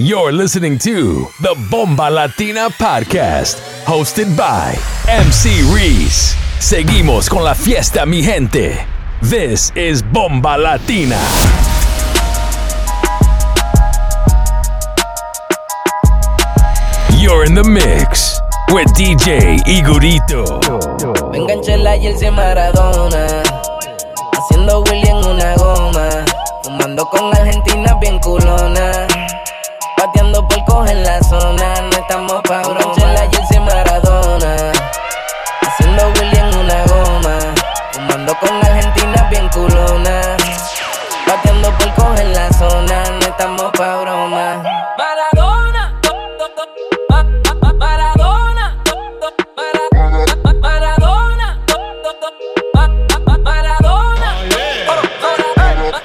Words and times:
You're 0.00 0.30
listening 0.30 0.78
to 0.86 1.26
the 1.40 1.56
Bomba 1.72 2.08
Latina 2.08 2.70
Podcast, 2.70 3.58
hosted 3.84 4.36
by 4.36 4.78
MC 5.08 5.58
Reese. 5.74 6.36
Seguimos 6.60 7.28
con 7.28 7.42
la 7.42 7.52
fiesta, 7.52 8.06
mi 8.06 8.22
gente. 8.22 8.78
This 9.22 9.72
is 9.74 10.00
Bomba 10.00 10.56
Latina. 10.56 11.18
You're 17.18 17.44
in 17.44 17.54
the 17.54 17.64
mix 17.64 18.38
with 18.70 18.86
DJ 18.94 19.58
Igorito. 19.66 20.62
Me 21.32 21.76
la 21.76 21.98
jersey 21.98 22.30
Maradona, 22.30 23.42
haciendo 24.32 24.84
Willy 24.84 25.08
en 25.08 25.16
una 25.16 25.56
goma, 25.56 26.24
fumando 26.62 27.04
con 27.06 27.36
Argentina 27.36 27.94
bien 28.00 28.20
culona, 28.20 29.07
pateando 30.68 30.74
por 30.74 30.88
en 30.88 31.02
la 31.02 31.22
zona, 31.22 31.74
no 31.82 31.90
estamos 31.90 32.42
pa' 32.42 32.62
broma. 32.62 32.94
Me 32.96 33.12
la 33.12 33.30
jersey 33.30 33.60
Maradona, 33.60 34.72
haciendo 35.62 36.08
Willy 36.08 36.36
en 36.36 36.54
una 36.56 36.84
goma, 36.86 37.38
fumando 37.92 38.34
con 38.40 38.50
Argentina 38.50 39.28
bien 39.30 39.48
culona, 39.48 39.77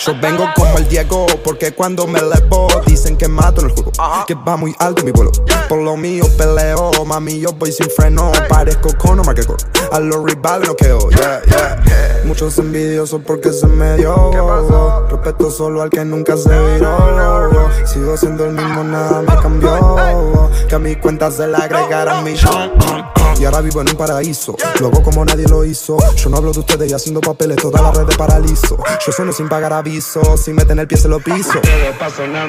Yo 0.05 0.13
vengo 0.20 0.45
como 0.53 0.77
el 0.77 0.88
Diego, 0.89 1.25
porque 1.45 1.73
cuando 1.73 2.05
me 2.07 2.20
levo 2.21 2.67
dicen 2.85 3.16
que 3.16 3.30
mato 3.30 3.62
en 3.62 3.67
el 3.67 3.73
juego. 3.73 3.91
Que 4.27 4.35
va 4.35 4.57
muy 4.57 4.76
alto 4.79 5.02
mi 5.03 5.12
vuelo. 5.12 5.31
Por 5.70 5.79
lo 5.79 5.95
mío 5.95 6.26
peleo, 6.38 6.91
mami, 7.05 7.39
yo 7.39 7.54
voy 7.54 7.71
sin 7.71 7.90
freno. 7.90 8.34
Parezco 8.49 8.90
Conor 8.98 9.26
McGregor. 9.26 9.55
A 9.93 10.01
los 10.01 10.21
rivales 10.26 10.68
no 10.68 10.76
quedo, 10.76 11.09
yeah, 11.12 11.41
yeah. 11.46 12.21
Muchos 12.26 12.57
envidiosos 12.57 13.21
porque 13.26 13.54
se 13.54 13.68
me 13.68 13.96
dio. 13.96 15.07
Respeto 15.09 15.49
solo 15.49 15.81
al 15.81 15.90
que 15.90 16.04
nunca 16.04 16.35
se 16.35 16.49
viró. 16.49 17.70
Sigo 17.85 18.18
siendo 18.18 18.46
el 18.46 18.51
mismo, 18.51 18.84
nada 18.84 19.21
me 19.21 19.41
cambió. 19.41 20.49
Que 20.68 20.76
a 20.76 20.79
mi 20.79 20.98
cuenta 20.98 21.31
se 21.31 21.48
le 21.48 21.55
agregaron 21.55 22.26
mi 22.26 22.35
y 23.39 23.45
ahora 23.45 23.62
vivo 23.62 23.81
en 23.81 23.89
un 23.89 23.95
paraíso. 23.95 24.55
Luego 24.79 25.01
como 25.01 25.26
nadie 25.26 25.48
lo 25.48 25.63
hizo. 25.65 25.98
Yo 26.15 26.29
no 26.29 26.37
hablo 26.37 26.51
de 26.51 26.59
ustedes 26.59 26.91
y 26.91 26.93
haciendo 26.93 27.21
papeles, 27.21 27.57
toda 27.57 27.81
la 27.81 27.91
red 27.91 28.05
de 28.05 28.15
paralizo. 28.15 28.77
Yo 29.05 29.12
sueno 29.12 29.31
sin 29.31 29.49
pagar 29.49 29.73
aviso, 29.73 30.37
sin 30.37 30.55
meter 30.55 30.77
el 30.79 30.87
pie 30.87 30.98
se 30.98 31.07
lo 31.07 31.20
piso. 31.20 31.59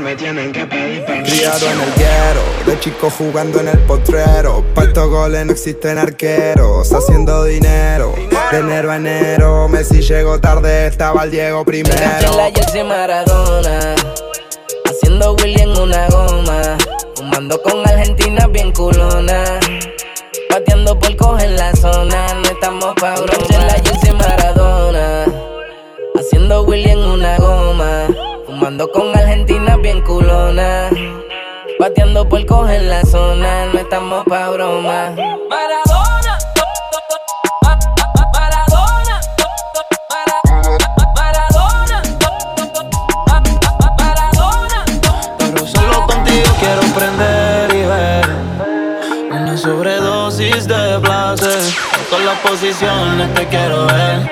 me 0.00 0.16
tienen 0.16 0.52
que 0.52 0.66
pedir 0.66 1.04
Criado 1.04 1.66
en 1.66 1.80
el 1.80 1.94
hierro, 1.94 2.42
de 2.66 2.80
chico 2.80 3.10
jugando 3.10 3.60
en 3.60 3.68
el 3.68 3.78
potrero. 3.80 4.64
Pa' 4.74 4.84
estos 4.84 5.08
goles 5.08 5.46
no 5.46 5.52
existen 5.52 5.98
arqueros, 5.98 6.92
haciendo 6.92 7.44
dinero. 7.44 8.14
De 8.50 8.58
enero 8.58 8.90
a 8.90 8.96
enero, 8.96 9.68
Messi 9.68 10.00
llegó 10.00 10.40
tarde, 10.40 10.86
estaba 10.86 11.24
el 11.24 11.30
Diego 11.30 11.64
primero. 11.64 11.96
la 12.36 12.50
jersey 12.54 12.84
Maradona, 12.84 13.94
haciendo 14.84 15.34
Willy 15.36 15.62
en 15.62 15.78
una 15.78 16.08
goma, 16.08 16.76
fumando 17.16 17.60
con 17.62 17.86
Argentina 17.88 18.46
bien 18.46 18.72
culona. 18.72 19.60
Pateando 20.54 20.96
por 20.96 21.42
en 21.42 21.56
la 21.56 21.74
zona, 21.74 22.32
no 22.34 22.42
estamos 22.42 22.94
pa' 23.00 23.16
broma. 23.16 23.66
la 23.66 23.74
jersey 23.74 24.12
Maradona, 24.12 25.24
haciendo 26.14 26.62
Willy 26.62 26.90
en 26.90 26.98
una 27.00 27.36
goma, 27.38 28.06
fumando 28.46 28.88
con 28.92 29.08
Argentina 29.18 29.76
bien 29.78 30.00
culona. 30.02 30.90
Pateando 31.76 32.28
por 32.28 32.38
en 32.70 32.88
la 32.88 33.04
zona, 33.04 33.66
no 33.66 33.80
estamos 33.80 34.24
pa' 34.26 34.50
broma. 34.50 35.16
Posiciones 52.44 53.34
te 53.34 53.46
quiero 53.48 53.86
ver. 53.86 54.30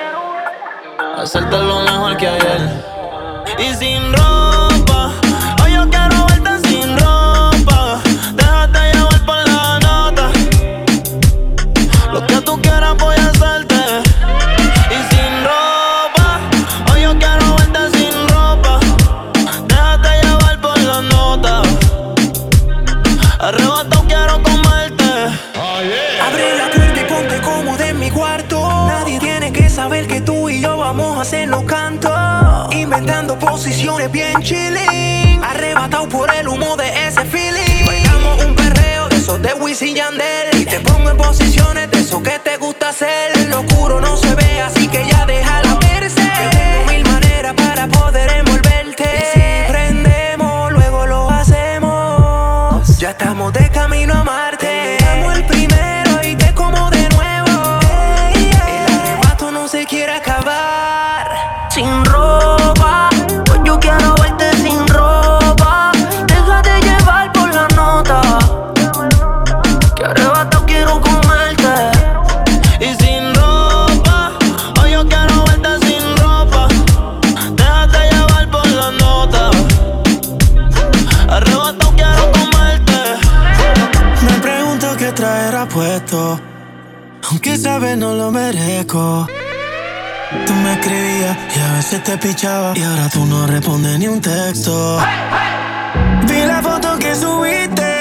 Hacerte 1.17 1.57
lo 1.57 1.79
mejor 1.81 2.17
que 2.17 2.27
ayer. 2.27 2.85
Y 3.59 3.73
sin 3.73 4.13
ropa 4.13 4.32
bien 34.07 34.41
chilling. 34.41 35.43
Arrebatado 35.43 36.07
por 36.09 36.33
el 36.33 36.47
humo 36.47 36.75
de 36.75 37.07
ese 37.07 37.23
feeling. 37.25 37.85
Bailamos 37.85 38.43
un 38.45 38.55
perreo 38.55 39.09
de 39.09 39.15
esos 39.17 39.41
de 39.41 39.53
Wisin 39.53 39.95
Yandel. 39.95 40.59
Y 40.59 40.65
te 40.65 40.79
pongo 40.79 41.09
en 41.09 41.17
posiciones 41.17 41.89
de 41.91 41.99
eso 41.99 42.21
que 42.21 42.39
te 42.39 42.57
gusta 42.57 42.89
hacer. 42.89 43.47
Lo 43.49 43.61
oscuro 43.61 44.01
no 44.01 44.17
se 44.17 44.33
ve, 44.35 44.61
así 44.61 44.87
que 44.87 45.05
ya 45.07 45.12
merezco. 88.93 89.27
Tú 90.45 90.53
me 90.53 90.73
escribías 90.73 91.37
y 91.55 91.59
a 91.59 91.73
veces 91.73 92.03
te 92.03 92.17
pichaba. 92.17 92.73
Y 92.75 92.81
ahora 92.81 93.09
tú 93.09 93.25
no 93.25 93.45
respondes 93.45 93.99
ni 93.99 94.07
un 94.07 94.21
texto. 94.21 94.99
Vi 96.27 96.45
la 96.45 96.61
foto 96.61 96.97
que 96.97 97.15
subiste. 97.15 97.92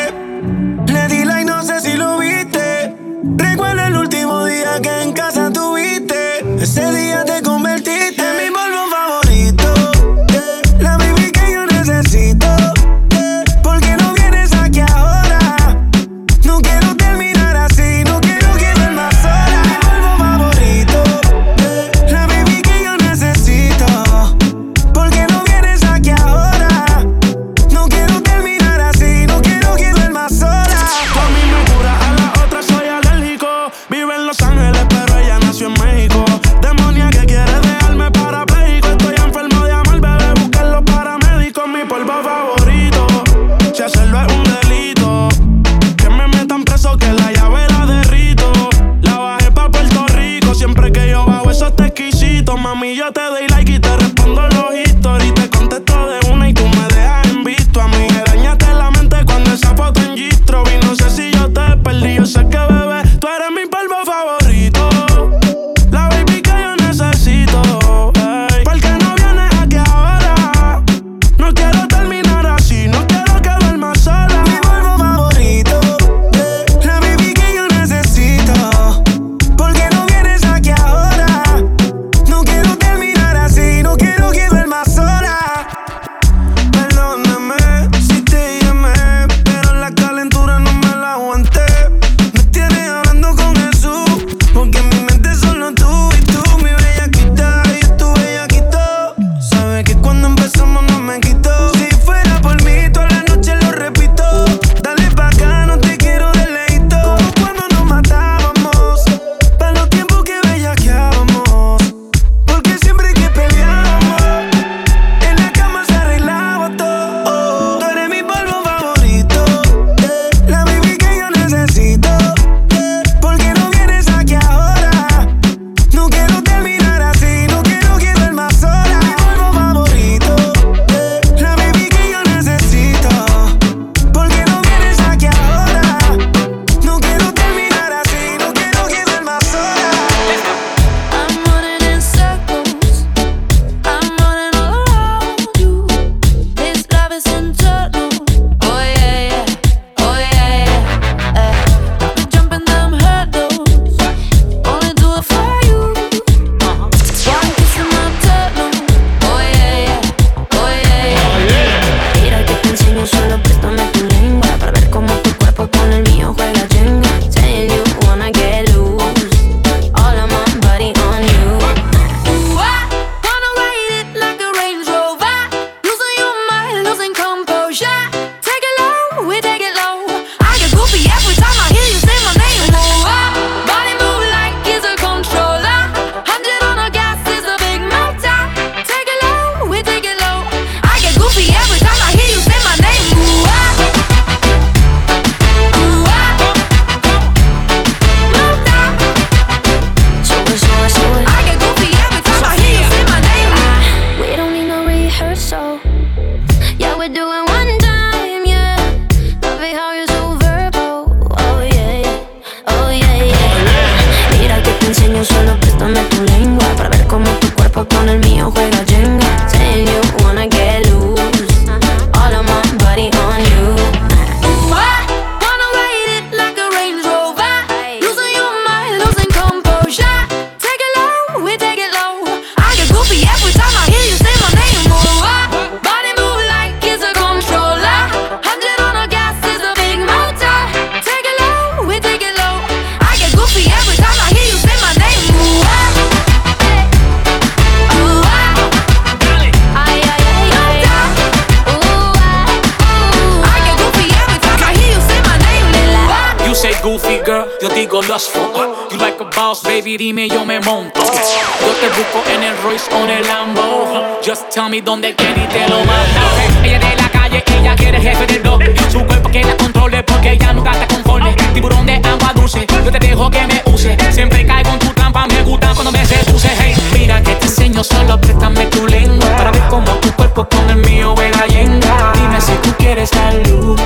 Lustful. 258.08 258.52
You 258.90 258.98
like 258.98 259.20
a 259.20 259.24
boss, 259.24 259.62
baby, 259.62 259.96
dime 259.96 260.28
yo 260.28 260.44
me 260.44 260.60
monto. 260.60 261.00
Yo 261.00 261.72
te 261.80 261.88
busco 261.88 262.22
en 262.30 262.42
el 262.42 262.56
Royce 262.62 262.92
o 262.94 263.04
en 263.04 263.10
el 263.10 263.26
Lambo. 263.26 264.20
Just 264.24 264.50
tell 264.50 264.68
me 264.68 264.80
dónde 264.80 265.14
quieres 265.14 265.44
y 265.44 265.48
te 265.48 265.68
lo 265.68 265.84
mando. 265.84 266.20
Ella 266.62 266.78
de 266.78 266.96
la 266.96 267.08
calle, 267.10 267.44
ella 267.58 267.74
quiere 267.76 268.00
jefe 268.00 268.26
del 268.26 268.40
bloque. 268.40 268.74
Su 268.90 269.04
cuerpo 269.04 269.30
que 269.30 269.44
la 269.44 269.56
controle 269.56 270.02
porque 270.04 270.32
ella 270.32 270.52
nunca 270.52 270.72
está 270.72 270.86
conforme. 270.88 271.34
Tiburón 271.54 271.86
de 271.86 271.96
agua 271.96 272.32
dulce, 272.34 272.66
yo 272.66 272.90
te 272.90 272.98
dejo 272.98 273.30
que 273.30 273.46
me 273.46 273.62
use. 273.66 273.96
Siempre 274.10 274.46
caigo 274.46 274.70
en 274.70 274.78
tu 274.78 274.88
trampa, 274.88 275.26
me 275.26 275.42
gusta 275.42 275.72
cuando 275.74 275.92
me 275.92 276.04
seduce. 276.04 276.50
Hey, 276.58 276.74
mira 276.92 277.22
que 277.22 277.34
te 277.34 277.46
enseño, 277.46 277.84
solo 277.84 278.20
préstame 278.20 278.66
tu 278.66 278.86
lengua. 278.86 279.36
Para 279.36 279.50
ver 279.50 279.62
cómo 279.68 279.92
tu 279.96 280.12
cuerpo 280.12 280.48
con 280.48 280.70
el 280.70 280.76
mío 280.76 281.14
ve 281.14 281.30
la 281.30 281.46
yenga. 281.46 282.12
Dime 282.14 282.40
si 282.40 282.52
tú 282.62 282.74
quieres 282.78 283.10
la 283.14 283.32
luz. 283.32 283.80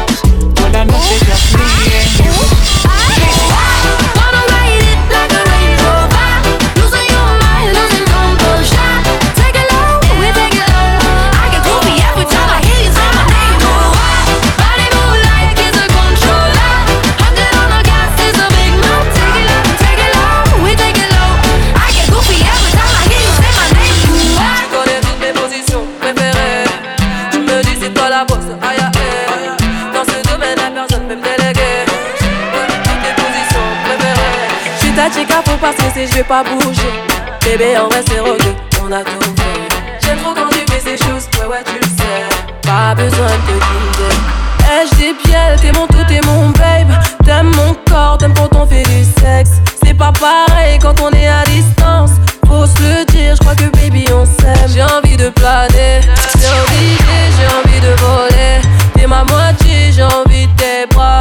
Toda 0.55 0.71
la 0.71 0.85
noche 0.85 1.17
ya 35.63 36.07
je 36.07 36.15
vais 36.15 36.25
pas 36.25 36.43
bouger. 36.45 36.83
Bébé, 37.43 37.77
en 37.79 37.89
vrai, 37.89 38.03
c'est 38.07 38.21
on 38.21 38.93
a 38.93 39.03
tout 39.03 39.21
fait. 39.37 40.07
J'aime 40.07 40.19
trop 40.19 40.35
quand 40.35 40.49
tu 40.51 40.59
fais 40.71 40.81
ces 40.81 40.97
choses, 40.97 41.27
ouais, 41.41 41.47
ouais, 41.47 41.65
tu 41.65 41.79
le 41.79 41.87
sais. 41.87 42.25
Pas 42.63 42.95
besoin 42.95 43.27
de 43.27 43.43
te 43.47 43.99
dire. 43.99 44.37
Ai-je 44.69 44.97
des 44.97 45.15
pieds, 45.15 45.57
t'es 45.63 45.73
mon 45.73 45.87
tout, 45.87 46.05
t'es 46.09 46.21
mon 46.27 46.49
babe. 46.51 46.93
T'aimes 47.25 47.55
mon 47.57 47.75
corps, 47.91 48.19
t'aimes 48.19 48.35
quand 48.35 48.55
on 48.57 48.67
fait 48.67 48.83
du 48.83 49.05
sexe. 49.05 49.53
C'est 49.85 49.95
pas 49.95 50.13
pareil 50.13 50.79
quand 50.81 51.01
on 51.01 51.11
est 51.11 51.29
à 51.29 51.45
distance. 51.45 52.11
Faut 52.47 52.67
se 52.67 52.81
le 52.83 53.05
dire, 53.07 53.35
je 53.35 53.41
crois 53.41 53.55
que 53.55 53.69
baby 53.77 54.07
on 54.13 54.25
s'aime. 54.25 54.69
J'ai 54.69 54.83
envie 54.83 55.17
de 55.17 55.31
planer, 55.31 56.01
j'ai 56.39 56.49
envie, 56.49 56.99
j'ai 57.37 57.47
envie 57.57 57.81
de 57.81 57.95
voler. 58.01 58.61
T'es 58.95 59.07
ma 59.07 59.25
moitié, 59.25 59.93
j'ai 59.93 60.05
envie 60.05 60.47
de 60.47 60.57
tes 60.57 60.87
bras. 60.95 61.16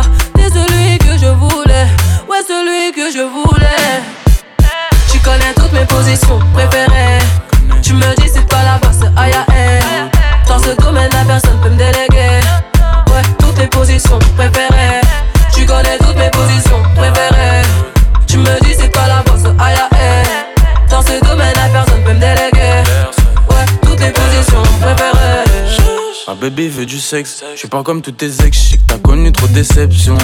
Veut 26.67 26.85
du 26.87 26.99
sexe, 26.99 27.43
je 27.53 27.59
suis 27.59 27.67
pas 27.67 27.83
comme 27.83 28.01
tous 28.01 28.11
tes 28.11 28.43
ex, 28.43 28.71
je 28.71 28.77
t'as 28.87 28.97
connu 28.97 29.31
trop 29.31 29.47
de 29.47 29.53
déceptions. 29.53 30.17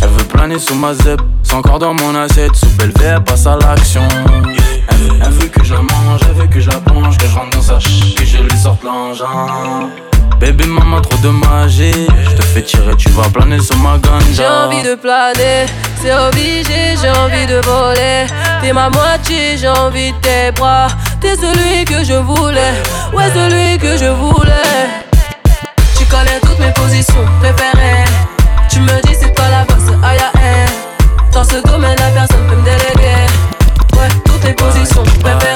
Elle 0.00 0.08
veut 0.08 0.24
planer 0.24 0.60
sous 0.60 0.76
ma 0.76 0.94
zep, 0.94 1.20
c'est 1.42 1.54
encore 1.54 1.80
dans 1.80 1.92
mon 1.92 2.14
assiette. 2.14 2.54
Sous 2.54 2.68
belle 2.78 2.92
elle 3.04 3.22
passe 3.24 3.44
à 3.46 3.56
l'action. 3.56 4.06
Elle, 5.20 5.30
veut 5.30 5.48
que 5.48 5.64
je 5.64 5.74
mange, 5.74 6.20
elle 6.28 6.40
veut 6.40 6.46
que 6.46 6.60
je 6.60 6.70
la 6.70 6.76
que 6.76 7.26
je 7.26 7.34
rentre 7.34 7.50
dans 7.50 7.62
sa 7.62 7.74
que 7.74 8.24
je 8.24 8.38
lui 8.38 8.56
sorte 8.56 8.84
l'engin. 8.84 9.90
Bébé 10.38 10.66
maman 10.66 11.00
trop 11.00 11.18
de 11.18 11.28
magie 11.28 12.06
Je 12.30 12.36
te 12.36 12.42
fais 12.42 12.62
tirer 12.62 12.94
tu 12.96 13.08
vas 13.10 13.28
planer 13.28 13.60
sur 13.60 13.76
ma 13.76 13.98
ganja 13.98 14.26
J'ai 14.32 14.46
envie 14.46 14.82
de 14.82 14.94
planer 14.96 15.66
C'est 16.02 16.12
obligé 16.12 16.96
j'ai 17.00 17.10
envie 17.10 17.46
de 17.46 17.60
voler 17.64 18.26
T'es 18.60 18.72
ma 18.72 18.90
moitié 18.90 19.56
j'ai 19.56 19.68
envie 19.68 20.10
de 20.12 20.16
tes 20.18 20.50
bras 20.52 20.88
T'es 21.20 21.36
celui 21.36 21.84
que 21.84 22.04
je 22.04 22.14
voulais 22.14 22.74
Ouais 23.12 23.30
celui 23.32 23.78
que 23.78 23.96
je 23.96 24.10
voulais 24.10 25.03
connais 26.14 26.40
toutes 26.40 26.60
mes 26.60 26.72
positions 26.72 27.24
préférées 27.40 28.04
tu 28.74 28.80
me 28.80 29.00
dis 29.02 29.14
c'est 29.14 29.32
toi 29.32 29.44
la 29.50 29.64
bosse, 29.64 29.94
aïe. 30.02 30.18
Dans 31.32 31.44
ce 31.44 31.62
domaine, 31.62 31.96
la 31.96 32.10
personne 32.10 32.44
peut 32.48 32.56
me 32.56 32.64
déléguer. 32.64 33.26
Ouais, 33.92 34.08
toutes 34.24 34.42
mes 34.42 34.54
positions 34.54 35.04
préférées. 35.20 35.53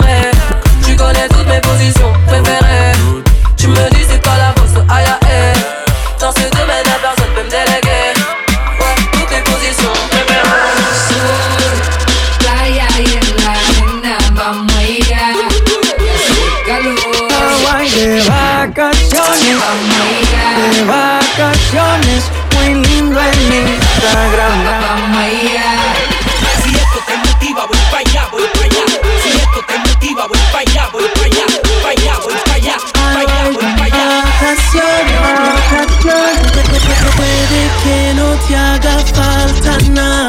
Instagram. 24.09 24.57
Si 26.63 26.71
esto 26.71 26.99
te 27.07 27.17
motiva, 27.17 27.67
voy 27.67 27.79
para 27.91 27.99
allá, 27.99 28.29
voy 28.33 28.43
para 28.55 28.65
allá. 28.65 28.85
Si 29.23 29.29
esto 29.29 29.61
te 29.67 29.79
motiva, 29.79 30.27
voy 30.27 30.39
para 30.51 30.61
allá, 30.61 30.89
voy 30.93 31.05
para 31.15 31.27
allá, 31.27 31.45
para 31.83 31.91
allá, 31.91 32.15
voy 32.25 32.35
para 32.45 32.55
allá, 32.55 32.77
para 32.93 33.21
allá, 33.21 33.45
voy 33.45 33.57
para 33.57 33.85
allá. 33.85 34.07
Vacaciones, 34.25 35.19
vacaciones. 35.21 36.49
Puede 37.17 37.63
que 37.83 38.15
no 38.15 38.29
te 38.47 38.57
haga 38.57 38.97
falta 39.15 39.73
nada, 39.91 40.29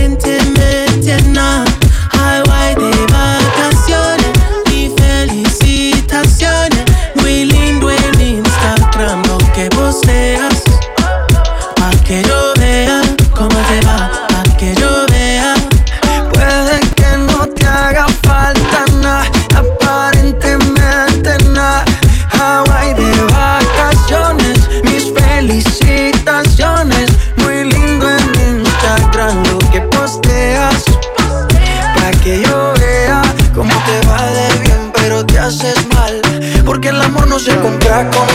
se 37.51 37.59
compra 37.59 38.09
con. 38.09 38.27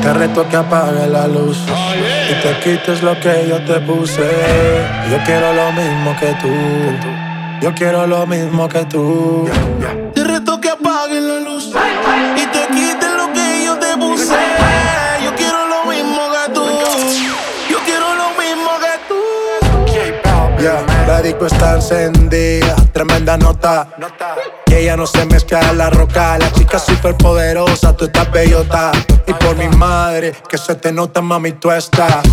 Te 0.00 0.12
reto 0.12 0.46
que 0.48 0.56
apague 0.56 1.06
la 1.06 1.26
luz 1.26 1.58
y 2.30 2.34
te 2.42 2.58
quites 2.60 3.02
lo 3.02 3.18
que 3.20 3.46
yo 3.48 3.64
te 3.64 3.80
puse. 3.80 4.28
Yo 5.10 5.18
quiero 5.24 5.52
lo 5.54 5.72
mismo 5.72 6.14
que 6.20 6.34
tú. 6.42 6.52
Yo 7.62 7.74
quiero 7.74 8.06
lo 8.06 8.26
mismo 8.26 8.68
que 8.68 8.84
tú. 8.84 9.48
Te 10.14 10.24
reto 10.24 10.60
que 10.60 10.68
apague 10.70 11.20
la 11.20 11.40
luz 11.40 11.72
y 12.36 12.46
te 12.46 12.66
quites 12.74 13.12
lo 13.16 13.32
que 13.32 13.64
yo 13.64 13.78
te 13.78 13.96
puse. 13.96 14.36
Yo 15.24 15.34
quiero 15.36 15.66
lo 15.68 15.90
mismo 15.90 16.20
que 16.34 16.52
tú. 16.52 16.66
Yo 17.70 17.78
quiero 17.86 18.14
lo 18.14 18.28
mismo 18.42 18.70
que 18.84 18.94
tú. 19.08 19.14
La 21.06 21.22
disco 21.22 21.46
está 21.46 21.76
encendida, 21.76 22.76
tremenda 22.94 23.36
nota. 23.36 23.88
Que 24.64 24.80
ella 24.80 24.96
no 24.96 25.06
se 25.06 25.26
mezcla 25.26 25.60
en 25.68 25.76
la 25.76 25.90
roca. 25.90 26.38
La 26.38 26.50
chica 26.52 26.78
súper 26.78 27.16
poderosa, 27.16 27.94
tú 27.94 28.06
estás 28.06 28.30
bellota. 28.30 28.92
Y 29.26 29.32
por 29.34 29.56
mi 29.56 29.68
madre, 29.76 30.34
que 30.48 30.56
se 30.56 30.74
te 30.76 30.92
nota, 30.92 31.20
mami, 31.20 31.52
tú 31.52 31.70
estás. 31.70 32.24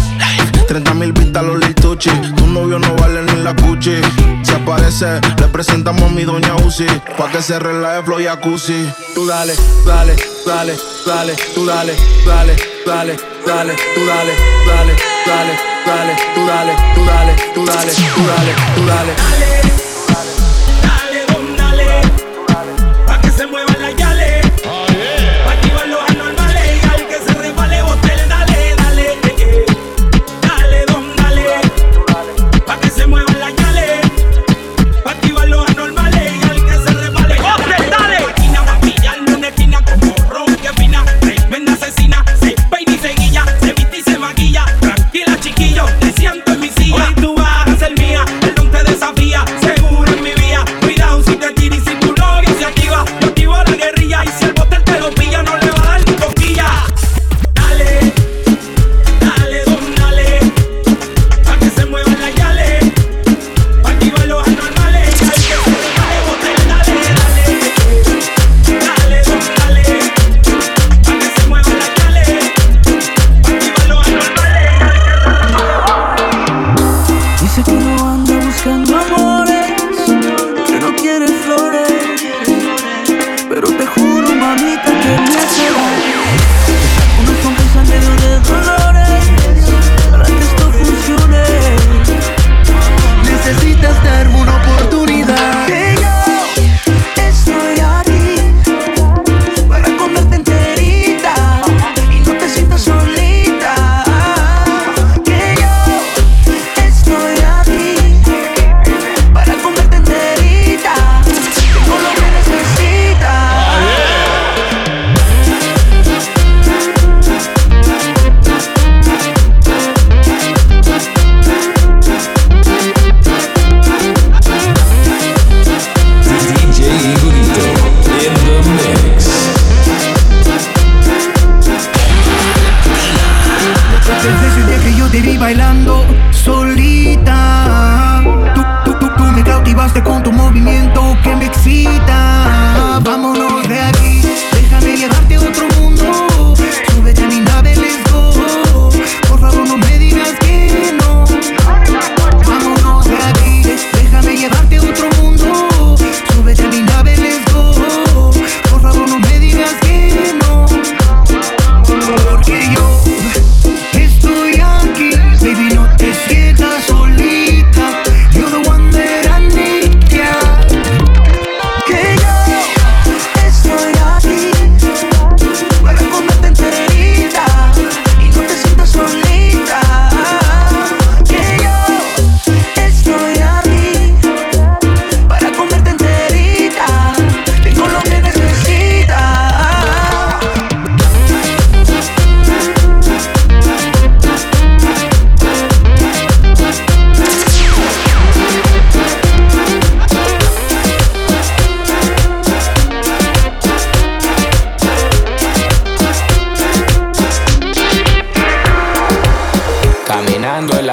30 0.68 0.94
mil 0.94 1.12
vistas 1.12 1.44
los 1.44 1.60
lituchi. 1.60 2.10
Tu 2.38 2.48
novio 2.48 2.80
no 2.80 2.96
vale 2.96 3.24
ni 3.24 3.44
la 3.44 3.54
cuchi. 3.56 4.00
Si 4.44 4.54
aparece, 4.54 5.20
le 5.38 5.48
presentamos 5.48 6.04
a 6.04 6.14
mi 6.14 6.24
doña 6.24 6.56
Uzi. 6.66 6.86
Pa' 7.18 7.30
que 7.30 7.42
se 7.42 7.60
relaje 7.60 8.04
flow 8.04 8.20
y 8.20 8.26
jacuzzi. 8.26 8.90
Tú 9.16 9.26
dale, 9.28 9.54
dale, 9.86 10.16
dale, 10.46 10.78
dale, 11.06 11.36
tú 11.56 11.66
dale, 11.66 11.96
dale, 12.26 12.56
dale, 12.86 13.18
dale, 13.46 13.76
tú 13.96 14.06
dale, 14.06 14.34
dale, 14.68 14.96
dale, 15.26 15.60
dale, 15.86 16.16
tú 16.36 16.46
dale, 16.46 16.76
tú 16.96 17.06
dale, 17.06 17.36
tú 17.56 17.66
dale, 17.66 17.92
tú 18.16 18.26
dale, 18.28 18.56
tú 18.76 18.86
dale. 18.86 19.14
Dale, 19.16 19.61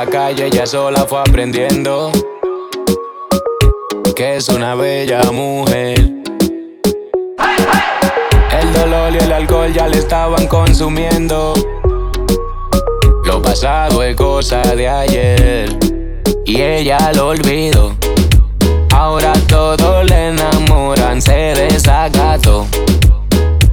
la 0.04 0.06
calle, 0.06 0.46
ella 0.46 0.64
sola 0.64 1.06
fue 1.08 1.18
aprendiendo 1.18 2.12
que 4.14 4.37
es 4.37 4.48
una 4.48 4.76
bella 4.76 5.20
mujer. 5.32 5.98
El 8.61 8.72
dolor 8.72 9.12
y 9.12 9.18
el 9.18 9.32
alcohol 9.32 9.72
ya 9.72 9.88
le 9.88 9.98
estaban 9.98 10.46
consumiendo. 10.46 11.52
Lo 13.24 13.42
pasado 13.42 14.04
es 14.04 14.14
cosa 14.14 14.62
de 14.76 14.88
ayer 14.88 15.76
y 16.44 16.62
ella 16.62 17.11
lo 17.12 17.30
olvidó. 17.30 17.96
Ahora 18.94 19.32
todo 19.48 20.04
le 20.04 20.28
enamoran, 20.28 21.20
se 21.20 21.54
desacató. 21.54 22.68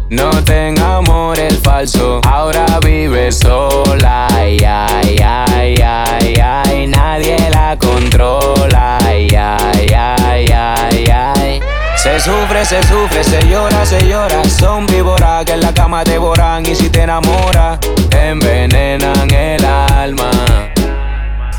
No 0.10 0.30
tenga 0.44 0.98
amor 0.98 1.40
el 1.40 1.58
falso, 1.58 2.22
ahora 2.28 2.66
vive 2.86 3.32
sola. 3.32 4.28
Ay, 4.30 4.58
ay, 4.64 5.18
ay, 5.20 5.76
ay, 5.84 6.36
ay, 6.36 6.88
nadie 6.88 7.38
la 7.50 7.76
controla. 7.80 9.00
Ay, 9.04 9.28
ay, 9.36 9.88
ay, 9.98 10.46
ay, 10.54 11.06
ay. 11.12 11.60
Se 11.98 12.20
sufre, 12.20 12.64
se 12.66 12.84
sufre, 12.84 13.24
se 13.24 13.48
llora, 13.48 13.84
se 13.84 14.00
llora. 14.08 14.44
Son 14.48 14.86
víboras 14.86 15.44
que 15.44 15.54
en 15.54 15.62
la 15.62 15.74
cama 15.74 16.04
devoran 16.04 16.64
y 16.68 16.76
si 16.76 16.92
te 16.92 17.02
enamoras, 17.02 17.80
te 18.10 18.30
envenenan 18.30 19.32
el 19.32 19.66
alma. 19.66 20.30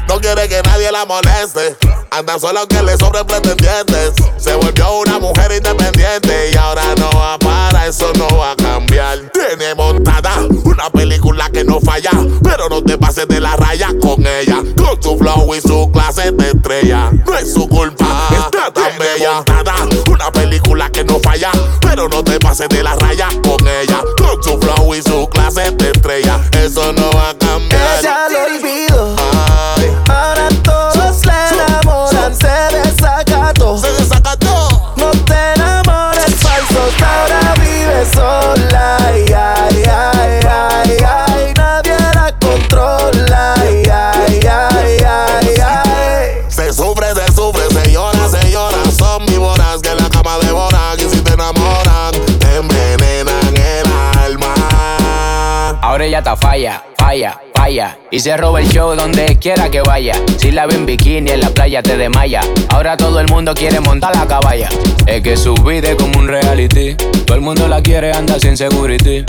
No 0.06 0.20
quiere 0.20 0.48
que 0.48 0.62
nadie 0.62 0.92
la 0.92 1.04
moleste. 1.04 1.76
Anda 2.12 2.38
sola 2.38 2.60
aunque 2.60 2.80
le 2.80 2.96
sobren 2.96 3.26
pretendientes. 3.26 4.12
Se 4.36 4.54
volvió 4.54 5.00
una 5.00 5.18
mujer 5.18 5.50
independiente 5.50 6.50
y 6.52 6.56
ahora 6.56 6.84
no 6.96 7.10
eso 7.86 8.12
no 8.14 8.26
va 8.36 8.52
a 8.52 8.56
cambiar. 8.56 9.30
Tiene 9.32 9.74
montada 9.74 10.44
una 10.64 10.90
película 10.90 11.48
que 11.50 11.62
no 11.62 11.80
falla, 11.80 12.10
pero 12.42 12.68
no 12.68 12.82
te 12.82 12.98
pases 12.98 13.28
de 13.28 13.40
la 13.40 13.54
raya 13.54 13.88
con 14.00 14.26
ella. 14.26 14.62
Con 14.76 15.00
su 15.00 15.16
flow 15.16 15.54
y 15.54 15.60
su 15.60 15.90
clase 15.92 16.32
de 16.32 16.50
estrella, 16.50 17.10
no 17.24 17.34
es 17.34 17.52
su 17.52 17.68
culpa, 17.68 18.28
está 18.32 18.72
tan 18.72 18.96
Tiene 18.96 18.98
bella. 18.98 19.34
Montada 19.36 19.74
una 20.10 20.32
película 20.32 20.90
que 20.90 21.04
no 21.04 21.20
falla, 21.20 21.52
pero 21.80 22.08
no 22.08 22.24
te 22.24 22.40
pases 22.40 22.68
de 22.68 22.82
la 22.82 22.96
raya 22.96 23.28
con 23.42 23.66
ella. 23.66 24.00
Con 24.18 24.42
su 24.42 24.58
flow 24.58 24.94
y 24.94 25.02
su 25.02 25.28
clase 25.28 25.70
de 25.70 25.90
estrella, 25.90 26.40
eso 26.52 26.92
no 26.92 27.15
está 56.18 56.36
falla, 56.36 56.82
falla, 56.96 57.40
falla. 57.54 57.98
Y 58.10 58.20
se 58.20 58.36
roba 58.36 58.60
el 58.60 58.68
show 58.68 58.94
donde 58.94 59.36
quiera 59.36 59.70
que 59.70 59.80
vaya. 59.80 60.14
Si 60.38 60.50
la 60.50 60.66
ve 60.66 60.74
en 60.74 60.86
bikini 60.86 61.30
en 61.30 61.40
la 61.40 61.50
playa 61.50 61.82
te 61.82 61.96
desmaya. 61.96 62.40
Ahora 62.68 62.96
todo 62.96 63.20
el 63.20 63.28
mundo 63.28 63.54
quiere 63.54 63.80
montar 63.80 64.14
la 64.16 64.26
caballa. 64.26 64.68
Es 65.06 65.22
que 65.22 65.36
su 65.36 65.54
vida 65.54 65.90
es 65.90 65.96
como 65.96 66.18
un 66.18 66.28
reality. 66.28 66.94
Todo 67.24 67.36
el 67.36 67.42
mundo 67.42 67.68
la 67.68 67.82
quiere, 67.82 68.12
anda 68.12 68.38
sin 68.38 68.56
security. 68.56 69.24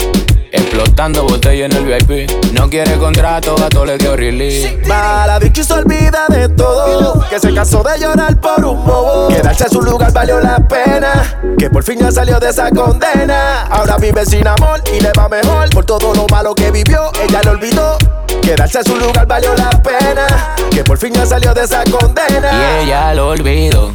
Explotando 0.50 1.24
botella 1.24 1.66
en 1.66 1.72
el 1.72 1.84
VIP. 1.84 2.30
No 2.52 2.70
quiere 2.70 2.96
contrato, 2.96 3.54
gato 3.56 3.84
le 3.84 3.98
dio 3.98 4.16
release. 4.16 4.78
Mala 4.86 5.38
bicho 5.38 5.62
se 5.62 5.72
olvida 5.72 6.26
de 6.28 6.48
todo. 6.48 7.24
Que 7.28 7.38
se 7.38 7.52
cansó 7.52 7.82
de 7.82 7.98
llorar 7.98 8.40
por 8.40 8.64
un 8.64 8.84
bobo. 8.84 9.28
Quedarse 9.28 9.64
en 9.64 9.70
su 9.70 9.82
lugar 9.82 10.12
valió 10.12 10.40
la 10.40 10.56
pena. 10.66 11.38
Que 11.58 11.68
por 11.68 11.82
fin 11.84 11.98
ya 11.98 12.10
salió 12.10 12.40
de 12.40 12.48
esa 12.48 12.70
condena. 12.70 13.62
Ahora 13.70 13.98
vive 13.98 14.24
sin 14.24 14.46
amor 14.46 14.82
y 14.96 15.00
le 15.00 15.12
va 15.12 15.28
mejor. 15.28 15.68
Por 15.70 15.84
todo 15.84 16.14
lo 16.14 16.26
malo 16.28 16.54
que 16.54 16.70
vivió, 16.70 17.10
ella 17.22 17.40
lo 17.44 17.50
olvidó. 17.52 17.98
Quedarse 18.42 18.78
en 18.78 18.84
su 18.84 18.96
lugar 18.96 19.26
valió 19.26 19.54
la 19.54 19.70
pena. 19.82 20.56
Que 20.70 20.82
por 20.82 20.96
fin 20.96 21.12
ya 21.12 21.26
salió 21.26 21.52
de 21.52 21.64
esa 21.64 21.84
condena. 21.84 22.50
Y 22.52 22.84
ella 22.84 23.14
lo 23.14 23.28
olvidó. 23.28 23.94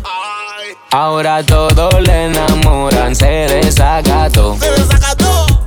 Ahora 0.92 1.44
todos 1.44 2.00
le 2.02 2.26
enamoran, 2.26 3.16
se 3.16 3.26
desacató. 3.26 4.56
Se 4.60 4.70
desacató. 4.70 5.03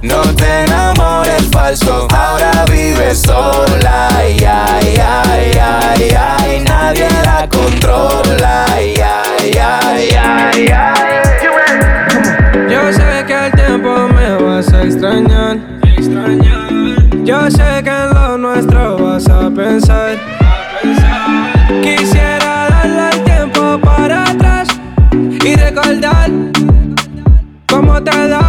No 0.07 0.23
te 0.37 0.63
enamores 0.63 1.49
falso, 1.51 2.07
ahora 2.15 2.65
vive 2.71 3.13
sola. 3.13 4.09
Ay, 4.17 4.37
ay, 4.39 4.97
ay, 5.05 5.51
ay, 5.61 6.17
ay, 6.17 6.65
nadie 6.65 7.09
la 7.25 7.49
controla. 7.49 8.67
Ay, 8.73 8.95
ay, 8.97 9.51
ay, 9.59 10.09
ay, 10.17 10.69
ay. 10.69 11.07
Yo 12.71 12.93
sé 12.93 13.25
que 13.27 13.47
el 13.47 13.53
tiempo 13.53 14.09
me 14.15 14.37
vas 14.45 14.73
a 14.73 14.83
extrañar. 14.85 15.59
Yo 17.25 17.51
sé 17.51 17.83
que 17.83 17.91
en 17.91 18.11
lo 18.15 18.39
nuestro 18.39 18.97
vas 18.99 19.29
a 19.29 19.51
pensar. 19.51 20.17
Quisiera 21.83 22.69
darle 22.71 23.11
el 23.13 23.25
tiempo 23.25 23.81
para 23.81 24.31
atrás 24.31 24.69
y 25.13 25.57
recordar 25.57 26.31
cómo 27.67 28.01
te 28.05 28.29
daba. 28.29 28.46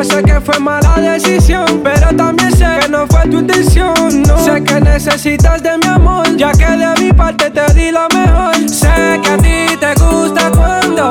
Yo 0.00 0.04
sé 0.04 0.22
que 0.22 0.40
fue 0.40 0.58
mala 0.58 0.94
decisión, 0.96 1.82
pero 1.84 2.08
también 2.16 2.50
sé 2.56 2.64
que 2.80 2.88
no 2.88 3.06
fue 3.06 3.20
tu 3.28 3.40
intención. 3.40 4.24
Sé 4.42 4.64
que 4.64 4.80
necesitas 4.80 5.62
de 5.62 5.76
mi 5.76 5.86
amor, 5.88 6.24
ya 6.38 6.52
que 6.52 6.64
de 6.64 6.94
mi 6.98 7.12
parte 7.12 7.50
te 7.50 7.74
di 7.74 7.90
lo 7.90 8.08
mejor. 8.08 8.56
Sé 8.66 9.20
que 9.22 9.28
a 9.28 9.36
ti 9.36 9.76
te 9.78 9.94
gusta 10.02 10.50
cuando 10.52 11.06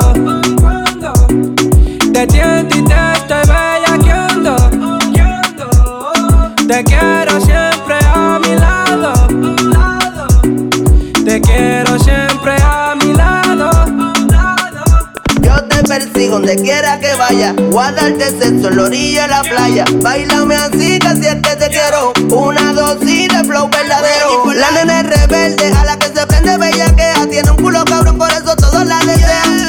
te 2.12 2.26
tiento 2.26 2.78
y 2.78 2.84
te 2.84 2.94
estoy 3.14 3.42
bellaqueando. 3.46 4.56
Te 6.66 6.82
quiero 6.82 7.40
siempre 7.40 7.69
persigo 16.20 16.34
donde 16.34 16.56
quiera 16.56 16.98
que 16.98 17.14
vaya. 17.14 17.54
Voy 17.70 17.84
a 17.84 17.92
darte 17.92 18.26
sexo 18.26 18.68
en 18.68 18.76
la 18.76 18.82
orilla 18.82 19.22
de 19.22 19.28
la 19.28 19.42
playa. 19.42 19.84
Bailame 20.02 20.54
así, 20.54 20.98
casi 20.98 21.26
es 21.26 21.36
que 21.36 21.56
te 21.56 21.68
quiero. 21.68 22.12
Una 22.30 22.72
dosis 22.72 23.28
de 23.28 23.44
flow 23.44 23.68
verdadero. 23.70 24.52
La 24.54 24.70
nena 24.72 25.00
es 25.00 25.06
rebelde, 25.06 25.72
a 25.72 25.84
la 25.84 25.98
que 25.98 26.06
se 26.06 26.26
prende 26.26 26.58
bellaquea. 26.58 27.26
Tiene 27.30 27.50
un 27.50 27.56
culo 27.56 27.84
cabrón, 27.84 28.18
por 28.18 28.30
eso 28.30 28.54
todos 28.56 28.86
la 28.86 28.98
desean. 28.98 29.59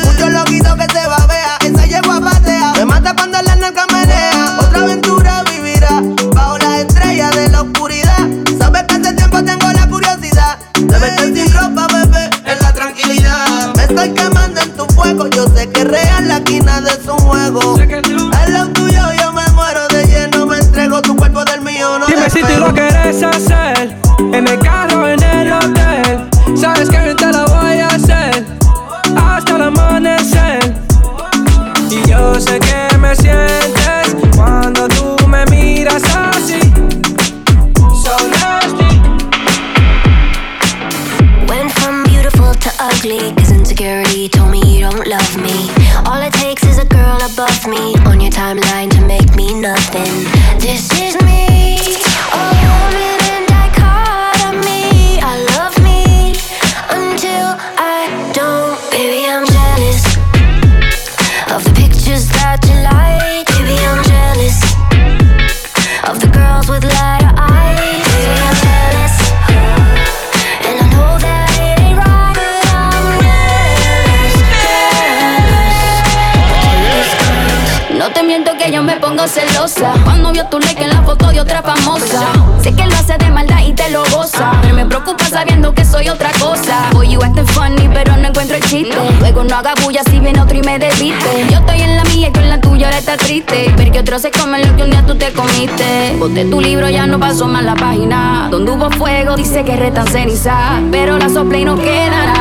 Boté 96.31 96.45
tu 96.45 96.61
libro, 96.61 96.89
ya 96.89 97.05
no 97.07 97.19
pasó 97.19 97.45
más 97.45 97.61
la 97.65 97.75
página. 97.75 98.47
Donde 98.49 98.71
hubo 98.71 98.89
fuego, 98.89 99.35
dice 99.35 99.65
que 99.65 99.75
restan 99.75 100.07
ceniza. 100.07 100.79
Pero 100.89 101.17
la 101.17 101.27
sopla 101.27 101.57
y 101.57 101.65
no 101.65 101.75
quedará 101.75 102.40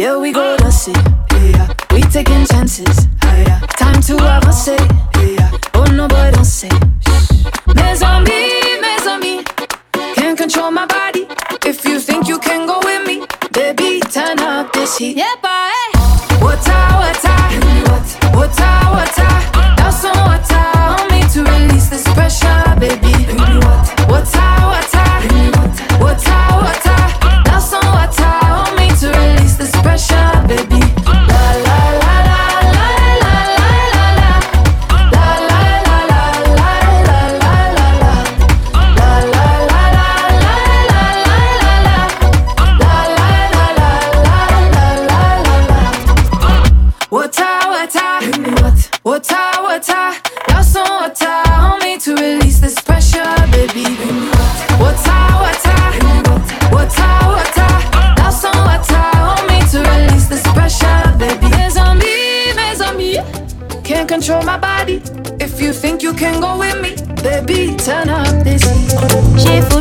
Yeah, 0.00 0.16
we 0.16 0.32
go 0.32 0.56
dusty. 0.56 0.92
Yeah, 0.92 1.68
we 1.92 2.00
taking 2.00 2.46
chances. 2.46 3.06
Yeah, 3.22 3.60
time 3.76 4.00
to 4.08 4.14
avancer. 4.16 4.80
Yeah, 5.36 5.50
oh 5.74 5.84
no, 5.92 6.08
boy, 6.08 6.30
don't 6.32 6.42
say. 6.42 6.70
Mes 7.74 8.02
amis, 8.02 8.80
mes 8.80 9.06
amis, 9.06 9.44
can't 10.14 10.38
control 10.38 10.70
my 10.70 10.86
body. 10.86 11.26
If 11.66 11.84
you 11.84 12.00
think 12.00 12.28
you 12.28 12.38
can 12.38 12.66
go 12.66 12.80
with 12.82 13.06
me, 13.06 13.26
baby, 13.52 14.00
turn 14.10 14.38
up 14.40 14.72
this 14.72 14.96
heat. 14.96 15.18
Yeah, 15.18 15.34
bye. 15.42 15.59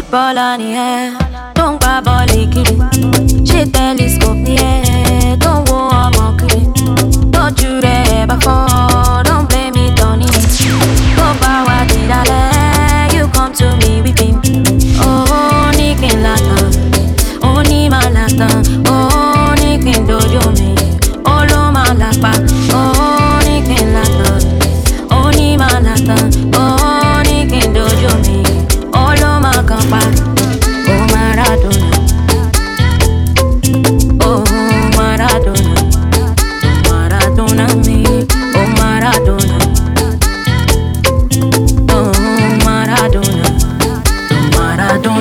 Polonier, 0.10 1.14
ton 1.54 1.78
pas 1.78 2.02
volé 2.02 2.50
J'ai 3.44 3.70
télescope, 3.70 4.38
yeah, 4.48 5.38
ton 5.40 5.64
haut 5.72 5.90
à 5.92 6.10
mon 6.16 6.36
Don't 7.32 7.62
you 7.62 7.80
bah 8.28 8.38
fort. 8.42 8.89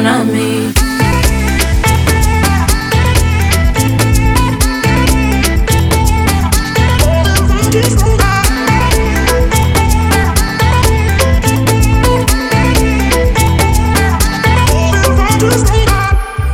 down 0.02 0.28
on 0.28 0.32
me. 0.32 0.72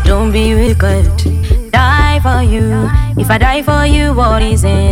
Don't 0.04 0.32
be 0.32 0.54
wicked, 0.54 1.70
die 1.70 2.20
for 2.20 2.42
you. 2.42 2.88
If 3.16 3.30
I 3.30 3.38
die 3.38 3.62
for 3.62 3.86
you, 3.86 4.14
what 4.14 4.42
is 4.42 4.64
it? 4.64 4.83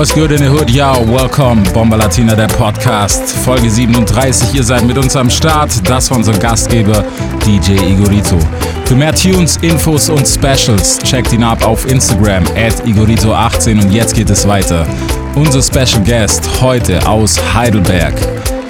What's 0.00 0.14
good 0.14 0.32
in 0.32 0.38
the 0.38 0.48
hood, 0.48 0.70
y'all? 0.70 1.04
Welcome, 1.04 1.62
Bomba 1.74 1.94
Latina, 1.94 2.34
der 2.34 2.46
Podcast, 2.46 3.36
Folge 3.44 3.68
37. 3.68 4.54
Ihr 4.54 4.64
seid 4.64 4.82
mit 4.86 4.96
uns 4.96 5.14
am 5.14 5.28
Start. 5.28 5.70
Das 5.86 6.10
war 6.10 6.16
unser 6.16 6.32
Gastgeber, 6.38 7.04
DJ 7.44 7.72
Igorito. 7.72 8.38
Für 8.86 8.94
mehr 8.94 9.14
Tunes, 9.14 9.58
Infos 9.58 10.08
und 10.08 10.26
Specials 10.26 11.00
checkt 11.00 11.34
ihn 11.34 11.42
ab 11.42 11.66
auf 11.66 11.86
Instagram 11.86 12.44
at 12.56 12.82
Igorito18 12.86 13.72
und 13.82 13.92
jetzt 13.92 14.14
geht 14.14 14.30
es 14.30 14.48
weiter. 14.48 14.86
Unser 15.34 15.62
Special 15.62 16.02
Guest 16.02 16.48
heute 16.62 17.06
aus 17.06 17.38
Heidelberg, 17.52 18.14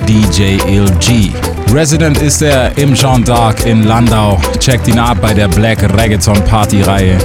DJ 0.08 0.56
LG. 0.66 1.32
Resident 1.72 2.20
ist 2.20 2.42
er 2.42 2.76
im 2.76 2.92
Jean 2.92 3.22
d'Arc 3.22 3.66
in 3.66 3.84
Landau. 3.84 4.36
Checkt 4.58 4.88
ihn 4.88 4.98
ab 4.98 5.18
bei 5.22 5.32
der 5.32 5.46
Black 5.46 5.80
Reggaeton 5.96 6.42
Party 6.46 6.82
Reihe. 6.82 7.18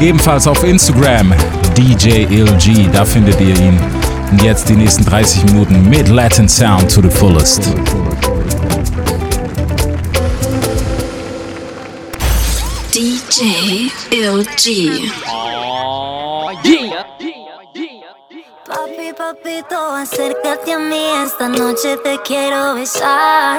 Ebenfalls 0.00 0.46
auf 0.46 0.62
Instagram 0.62 1.34
DJ 1.76 2.24
LG, 2.26 2.88
da 2.92 3.04
findet 3.04 3.40
ihr 3.40 3.56
ihn. 3.58 3.78
Und 4.30 4.42
jetzt 4.42 4.68
die 4.68 4.76
nächsten 4.76 5.04
30 5.04 5.44
Minuten 5.46 5.88
mit 5.88 6.08
Latin 6.08 6.48
Sound 6.48 6.92
to 6.92 7.02
the 7.02 7.10
fullest. 7.10 7.72
DJ 12.94 13.90
LG. 14.12 15.37
Acércate 19.50 20.74
a 20.74 20.78
mí, 20.78 21.06
esta 21.24 21.48
noche 21.48 21.96
te 22.04 22.20
quiero 22.22 22.74
besar. 22.74 23.58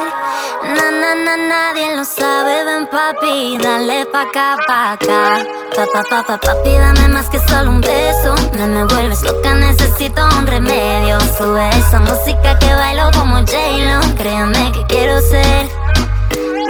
Na, 0.64 0.92
na, 0.92 1.16
na, 1.16 1.36
nadie 1.36 1.96
lo 1.96 2.06
sabe, 2.06 2.64
ven 2.64 2.88
papi, 2.88 3.58
dale 3.58 4.06
pa' 4.06 4.22
acá, 4.22 4.56
pa' 4.68 4.92
acá. 4.92 5.44
Pa, 5.76 5.86
pa, 5.92 6.04
pa, 6.04 6.24
pa, 6.24 6.38
papi, 6.38 6.74
dame 6.78 7.08
más 7.08 7.28
que 7.30 7.40
solo 7.40 7.72
un 7.72 7.82
beso. 7.82 8.36
No 8.56 8.68
me 8.68 8.86
vuelves 8.86 9.24
loca, 9.24 9.56
necesito 9.56 10.22
un 10.38 10.46
remedio. 10.46 11.20
Sube 11.38 11.70
esa 11.70 12.00
música 12.00 12.60
que 12.60 12.74
bailo 12.74 13.10
como 13.18 13.38
J-Lo. 13.38 14.16
Créeme 14.16 14.72
que 14.72 14.86
quiero 14.86 15.20
ser 15.22 15.70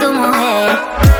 tu 0.00 0.12
mujer. 0.12 1.19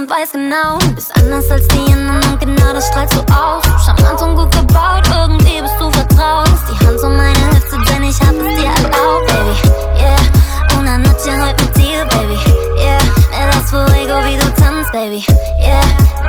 Und 0.00 0.08
weiß 0.08 0.32
genau, 0.32 0.78
bist 0.94 1.14
anders 1.16 1.50
als 1.50 1.68
die 1.68 1.92
anderen 1.92 2.22
und 2.32 2.40
genau 2.40 2.72
das 2.72 2.86
strahlst 2.88 3.14
du 3.14 3.20
aus. 3.32 3.62
Charmant 3.84 4.22
und 4.22 4.34
gut 4.34 4.50
gebaut, 4.52 5.02
irgendwie 5.12 5.60
bist 5.60 5.74
du 5.78 5.90
vertraut. 5.90 6.48
Die 6.70 6.86
Hand 6.86 7.02
um 7.02 7.16
meine 7.16 7.50
Hüfte, 7.50 7.76
denn 7.92 8.04
ich 8.04 8.18
hab 8.20 8.34
es 8.34 8.48
dir 8.56 8.70
erlaubt, 8.70 9.26
Baby. 9.26 9.54
Yeah, 10.00 10.78
una 10.78 10.96
noche 10.96 11.32
heute 11.42 11.64
mit 11.64 11.76
dir, 11.76 12.04
Baby. 12.06 12.38
Yeah, 12.78 13.02
mir 13.30 13.50
das 13.52 13.68
fuego, 13.68 14.16
wie 14.24 14.38
du 14.38 14.62
tanzt, 14.62 14.90
Baby. 14.92 15.22
Yeah, 15.60 15.84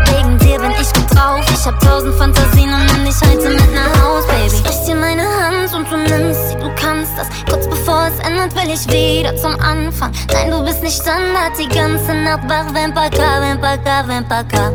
wegen 0.08 0.38
dir 0.40 0.60
bin 0.60 0.72
ich 0.72 0.92
gut 0.94 1.01
drauf. 1.15 1.41
Ich 1.54 1.65
hab 1.65 1.80
tausend 1.80 2.15
Fantasien 2.15 2.74
und 2.74 2.86
nimm 2.93 3.06
dich 3.06 3.15
heute 3.21 3.50
mit 3.50 3.74
nach 3.74 4.02
Haus, 4.02 4.26
Baby. 4.28 4.63
Ich 4.69 4.86
dir 4.86 4.95
meine 4.95 5.24
Hand 5.24 5.74
und 5.74 5.89
du 5.91 5.97
nimmst 5.97 6.50
sie, 6.50 6.56
du 6.56 6.69
kannst 6.76 7.12
das. 7.17 7.28
Kurz 7.50 7.67
bevor 7.67 8.08
es 8.08 8.19
endet, 8.26 8.56
will 8.56 8.71
ich 8.74 8.86
wieder 8.88 9.36
zum 9.36 9.54
Anfang. 9.60 10.12
Nein, 10.34 10.52
du 10.52 10.63
bist 10.63 10.82
nicht 10.84 11.02
Standard, 11.02 11.58
die 11.58 11.67
ganze 11.67 12.13
Nacht 12.13 12.50
wach. 12.50 12.74
Ven 12.74 12.93
pa' 12.93 13.06
acá, 13.06 13.39
ven 13.41 13.60
pa' 13.60 13.74
acá, 13.74 14.04
ven 14.08 14.24
pa' 14.28 14.39
acá. 14.39 14.71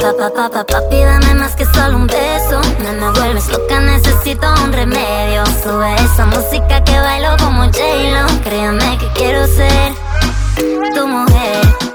Papá, 0.00 0.28
papá, 0.28 0.64
papi, 0.64 1.02
dame 1.02 1.34
más 1.34 1.54
que 1.56 1.64
solo 1.66 1.96
un 1.96 2.06
beso. 2.06 2.60
No 2.82 2.92
me 2.92 3.18
vuelves 3.18 3.48
loca, 3.48 3.80
necesito 3.80 4.46
un 4.64 4.72
remedio. 4.72 5.44
Sube 5.62 5.94
esa 5.94 6.26
música 6.26 6.82
que 6.84 6.98
bailo 6.98 7.36
como 7.38 7.64
J-Lo. 7.64 8.40
Créeme 8.42 8.98
que 8.98 9.08
quiero 9.14 9.46
ser 9.46 9.92
tu 10.94 11.06
mujer. 11.06 11.93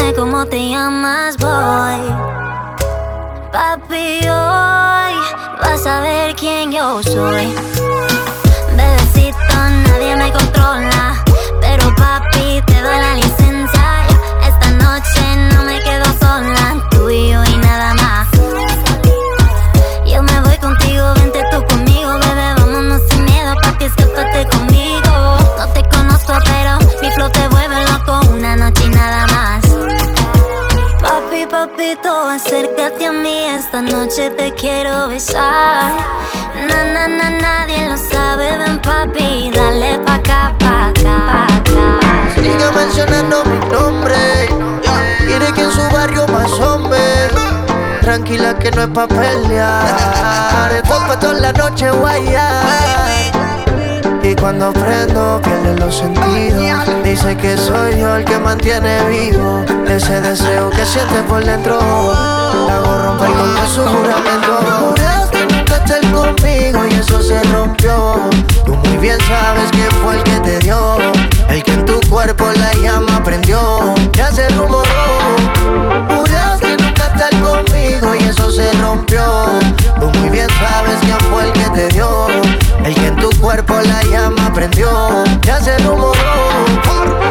Dime 0.00 0.14
cómo 0.14 0.46
te 0.46 0.70
llamas, 0.70 1.36
boy. 1.36 2.00
Papi, 3.52 4.20
hoy 4.20 5.14
vas 5.60 5.86
a 5.86 6.00
ver 6.00 6.34
quién 6.36 6.72
yo 6.72 7.02
soy. 7.02 7.54
Bebecito, 8.76 9.54
nadie 9.88 10.16
me 10.16 10.32
controla. 10.32 11.22
Pero 11.60 11.94
papi, 11.96 12.62
te 12.66 12.80
doy 12.80 12.98
la 12.98 13.14
licencia. 13.14 14.06
Esta 14.48 14.70
noche 14.70 15.20
no 15.52 15.64
me 15.64 15.78
quedo 15.82 16.06
sola. 16.18 16.82
Tú 16.90 17.10
y 17.10 17.32
yo 17.32 17.44
y 17.44 17.56
nada 17.58 17.92
más. 17.94 18.28
Yo 20.06 20.22
me 20.22 20.40
voy 20.40 20.56
contigo, 20.56 21.12
vente 21.16 21.44
tú 21.50 21.62
conmigo, 21.66 22.14
bebé. 22.14 22.54
Vámonos 22.56 23.02
sin 23.10 23.26
miedo, 23.26 23.54
papi, 23.62 23.84
escápate 23.84 24.48
conmigo. 24.48 25.36
No 25.58 25.66
te 25.74 25.82
conozco, 25.90 26.32
pero 26.44 26.78
mi 27.02 27.10
flow 27.10 27.28
te 27.30 27.46
vuelve 27.48 27.84
loco. 27.84 28.20
Una 28.32 28.56
noche 28.56 28.84
y 28.86 28.88
nada 28.88 29.26
más. 29.26 29.69
Papi, 31.80 31.96
papito, 31.96 32.28
acércate 32.28 33.06
a 33.06 33.12
mí, 33.12 33.46
esta 33.56 33.80
noche 33.80 34.28
te 34.30 34.52
quiero 34.52 35.08
besar. 35.08 35.90
Na, 36.68 36.84
na, 36.84 37.08
na, 37.08 37.30
nadie 37.30 37.88
lo 37.88 37.96
sabe, 37.96 38.58
ven 38.58 38.78
papi, 38.82 39.50
dale 39.50 39.98
pa' 40.00 40.16
acá, 40.16 40.54
pa' 40.58 40.88
acá, 40.88 41.46
pa'. 41.64 42.34
Sigue 42.34 42.70
mencionando 42.74 43.44
mi 43.46 43.58
nombre. 43.72 44.16
Quiere 45.26 45.52
que 45.54 45.62
en 45.62 45.72
su 45.72 45.80
barrio 45.90 46.26
más 46.28 46.52
hombre. 46.52 46.98
Tranquila 48.02 48.58
que 48.58 48.70
no 48.72 48.82
es 48.82 48.88
pa' 48.88 49.08
pelear. 49.08 50.72
Estoy 50.74 51.00
pa' 51.08 51.18
toda 51.18 51.32
la 51.32 51.52
noche 51.52 51.90
guayar. 51.90 53.39
Cuando 54.40 54.72
prendo 54.72 55.38
pierde 55.42 55.78
los 55.78 55.96
sentidos. 55.96 57.04
Dice 57.04 57.36
que 57.36 57.58
soy 57.58 58.00
yo 58.00 58.16
el 58.16 58.24
que 58.24 58.38
mantiene 58.38 58.98
vivo 59.08 59.62
Ese 59.86 60.20
deseo 60.22 60.70
que 60.70 60.84
siente 60.86 61.22
por 61.28 61.44
dentro. 61.44 61.78
La 62.66 62.76
hago 62.76 63.02
romper 63.02 63.28
con 63.28 63.68
su 63.68 63.82
juramento. 63.82 64.94
Juraste 64.96 66.00
conmigo 66.10 66.86
y 66.90 66.94
eso 66.94 67.22
se 67.22 67.42
rompió. 67.52 68.16
Tú 68.64 68.74
muy 68.76 68.96
bien 68.96 69.18
sabes 69.28 69.70
quién 69.72 69.90
fue 70.02 70.16
el 70.16 70.22
que 70.22 70.40
te 70.40 70.58
dio 70.60 70.96
El 71.48 71.62
que 71.62 71.72
en 71.74 71.84
tu 71.84 72.00
cuerpo 72.08 72.46
la 72.56 72.72
llama 72.82 73.22
prendió. 73.22 73.94
Ya 74.14 74.32
se 74.32 74.48
rumoró. 74.48 74.86
Juraste 76.08 76.76
nunca 76.78 77.06
estar 77.08 77.40
conmigo 77.40 78.14
y 78.14 78.24
eso 78.24 78.50
se 78.50 78.72
rompió. 78.80 79.22
Tú 80.00 80.06
muy 80.18 80.30
bien 80.30 80.48
sabes 80.60 80.98
quién 81.02 81.20
fue 81.30 81.44
el 81.44 81.52
que 81.52 81.70
te 81.70 81.88
dio 81.88 82.29
cuerpo 83.50 83.74
la 83.80 84.00
llama 84.04 84.52
prendió, 84.52 85.24
ya 85.42 85.60
se 85.60 85.76
lo. 85.80 86.12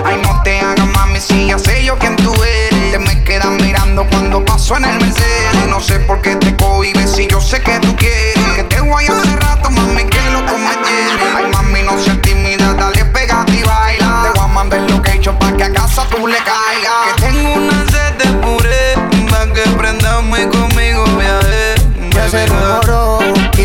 Ay, 0.04 0.20
no 0.22 0.42
te 0.44 0.60
hagas 0.60 0.86
mami, 0.88 1.18
si 1.18 1.48
ya 1.48 1.58
sé 1.58 1.86
yo 1.86 1.98
quién 1.98 2.18
tú 2.18 2.34
eres. 2.44 2.92
Te 2.92 3.00
me 3.00 3.24
quedan 3.24 3.56
mirando 3.56 4.06
cuando 4.10 4.44
paso 4.44 4.76
en 4.76 4.84
el 4.84 5.00
Mercedes. 5.00 5.68
No 5.70 5.80
sé 5.80 5.98
por 6.00 6.22
qué 6.22 6.36
te 6.36 6.54
cohibes 6.58 7.10
si 7.10 7.26
yo 7.28 7.40
sé 7.40 7.62
que 7.62 7.80
tú 7.80 7.96
quieres. 7.96 8.44
Que 8.54 8.64
te 8.64 8.82
voy 8.82 9.06
hace 9.06 9.34
rato, 9.38 9.72
mami, 9.72 10.04
que 10.04 10.22
lo 10.32 10.46
cometieres. 10.46 11.36
Ay, 11.38 11.48
mami, 11.54 11.84
no 11.84 11.98
seas 11.98 12.22
tímida, 12.22 12.74
dale, 12.74 13.06
pégate 13.06 13.54
y 13.54 13.64
baila. 13.64 14.24
Te 14.24 14.40
voy 14.40 14.44
a 14.44 14.48
mandar 14.48 14.82
lo 14.92 15.02
que 15.02 15.12
he 15.12 15.16
hecho 15.16 15.40
para 15.40 15.56
que 15.56 15.64
a 15.64 15.72
casa 15.72 16.06
tú 16.10 16.28
le 16.28 16.38
caigas. 16.40 17.16
Que 17.16 17.22
tengo 17.22 17.54
una 17.54 17.86
sed 17.92 18.14
de 18.22 18.30
puré, 18.40 18.96
para 19.30 19.54
que 19.54 19.62
prendamos 19.78 20.38
y 20.38 20.46
conmigo 20.48 21.06
viaje. 21.18 21.76
Ya 22.14 22.30
se 22.30 22.46
lo 22.48 22.99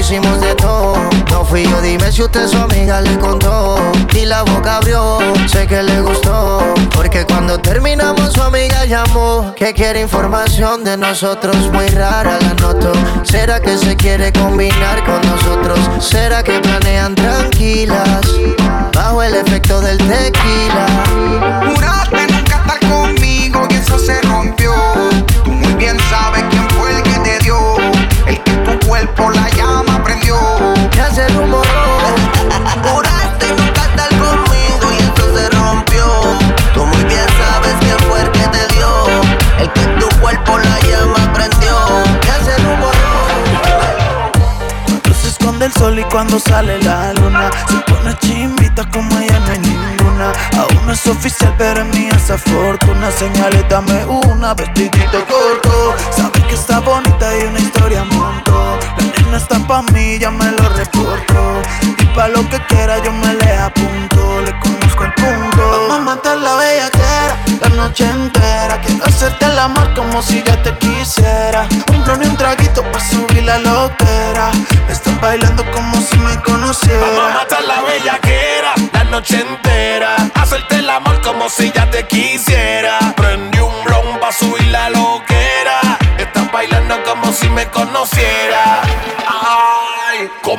hicimos 0.05 0.39
de 0.41 0.55
todo. 0.57 0.95
No 1.31 1.45
fui 1.45 1.65
yo, 1.65 1.81
dime 1.81 2.13
si 2.13 2.23
usted 2.23 2.47
su 2.47 2.59
amiga 2.59 3.01
le 3.01 3.19
contó. 3.19 3.77
Y 4.13 4.27
la 4.27 4.43
boca 4.43 4.77
abrió, 4.77 5.19
sé 5.47 5.67
que 5.67 5.83
le 5.83 6.01
gustó. 6.03 6.75
Porque 6.95 7.25
cuando 7.25 7.59
terminamos 7.59 8.33
su 8.35 8.43
amiga 8.43 8.85
llamó. 8.85 9.55
Que 9.57 9.73
quiere 9.73 10.03
información 10.03 10.85
de 10.85 10.99
nosotros, 10.99 11.57
muy 11.73 11.89
rara 11.89 12.39
la 12.39 12.55
noto. 12.55 12.93
¿Será 13.23 13.61
que 13.61 13.79
se 13.79 13.97
quiere 13.97 14.31
combinar 14.33 15.03
con 15.05 15.21
nosotros? 15.23 15.79
¿Será 16.01 16.43
que 16.43 16.61
planean 16.61 17.15
tranquilas? 17.15 18.27
Bajo 18.93 19.23
el 19.23 19.35
efecto 19.35 19.81
del 19.81 19.97
tequila. 19.99 20.87
Juraste 21.67 22.27
nunca 22.31 22.57
estar 22.57 22.91
conmigo 22.91 23.67
y 23.71 23.75
eso 23.75 23.99
se 23.99 24.21
rompió. 24.23 24.73
Tú 25.45 25.51
muy 25.51 25.73
bien 25.75 25.97
sabes 26.11 26.45
que 26.51 26.54
cuerpo 40.35 40.59
la 40.59 40.81
llama 40.81 41.33
prendió. 41.33 41.77
Ya 42.23 42.45
se 42.45 42.57
rumoró. 42.59 42.95
Cuando 44.87 45.15
se 45.15 45.29
esconde 45.29 45.67
el 45.67 45.73
sol 45.73 45.99
y 45.99 46.05
cuando 46.05 46.39
sale 46.39 46.79
la 46.83 47.13
luna 47.15 47.51
Se 47.69 47.93
pone 47.93 48.17
chimbita 48.19 48.89
como 48.91 49.19
ella 49.19 49.39
no 49.41 49.53
hay 49.53 49.59
ninguna. 49.59 50.33
Aún 50.59 50.87
no 50.87 50.93
es 50.93 51.07
oficial 51.07 51.55
pero 51.59 51.83
es 51.83 51.87
mía 51.97 52.13
esa 52.17 52.39
fortuna. 52.39 53.11
Señales, 53.11 53.65
dame 53.69 54.05
una, 54.07 54.55
vestidito 54.55 55.25
corto. 55.27 55.95
Sabes 56.11 56.45
que 56.45 56.55
está 56.55 56.81
bonita 56.81 57.39
y 57.39 57.45
una 57.45 57.59
historia 57.59 58.05
montó 58.05 58.79
La 58.99 59.23
nena 59.23 59.37
está 59.37 59.59
pa' 59.67 59.83
mí, 59.93 60.19
ya 60.19 60.31
me 60.31 60.51
lo 60.53 60.69
reporto 60.71 61.63
Y 61.83 62.05
pa' 62.15 62.29
lo 62.29 62.49
que 62.49 62.59
quiera 62.67 63.03
yo 63.03 63.13
me 63.13 63.35
le 63.35 63.57
apunto. 63.57 64.41
Le 64.43 64.59
conozco 64.61 65.05
el 65.05 65.15
punto. 65.15 65.89
Vamos 65.89 65.97
a 65.97 66.01
matar 66.01 66.39
la 66.39 66.57
bellaquera 66.57 66.94
la 66.94 66.94
noche 67.75 68.05
entera 68.05 68.81
Quiero 68.81 69.05
hacerte 69.05 69.45
el 69.45 69.59
amor 69.59 69.93
como 69.95 70.23
si 70.23 70.43
ya 70.43 70.63
te 70.63 70.77
quisiera 70.79 71.67
Un 71.93 72.05
ron 72.05 72.23
y 72.23 72.27
un 72.27 72.37
traguito 72.37 72.83
pa' 72.91 73.01
subir 73.01 73.43
la 73.45 73.59
loquera 73.59 74.51
Estás 74.89 75.21
bailando 75.21 75.65
como 75.73 75.97
si 76.01 76.17
me 76.19 76.41
conociera 76.41 77.01
Vamos 77.01 77.31
a 77.31 77.35
matar 77.35 77.63
la 77.65 77.83
bellaquera 77.83 78.75
la 78.93 79.05
noche 79.05 79.41
entera. 79.41 80.17
Hacerte 80.35 80.77
el 80.77 80.89
amor 80.89 81.21
como 81.23 81.49
si 81.49 81.71
ya 81.73 81.89
te 81.91 82.07
quisiera. 82.07 82.99
Prendí 83.17 83.59
un 83.59 83.85
blon 83.85 84.19
pa' 84.21 84.33
subir 84.33 84.67
la 84.69 84.91
loquera. 84.91 85.81
Estás 86.19 86.51
bailando 86.53 87.03
como 87.05 87.33
si 87.33 87.49
me 87.51 87.69
conociera. 87.71 88.83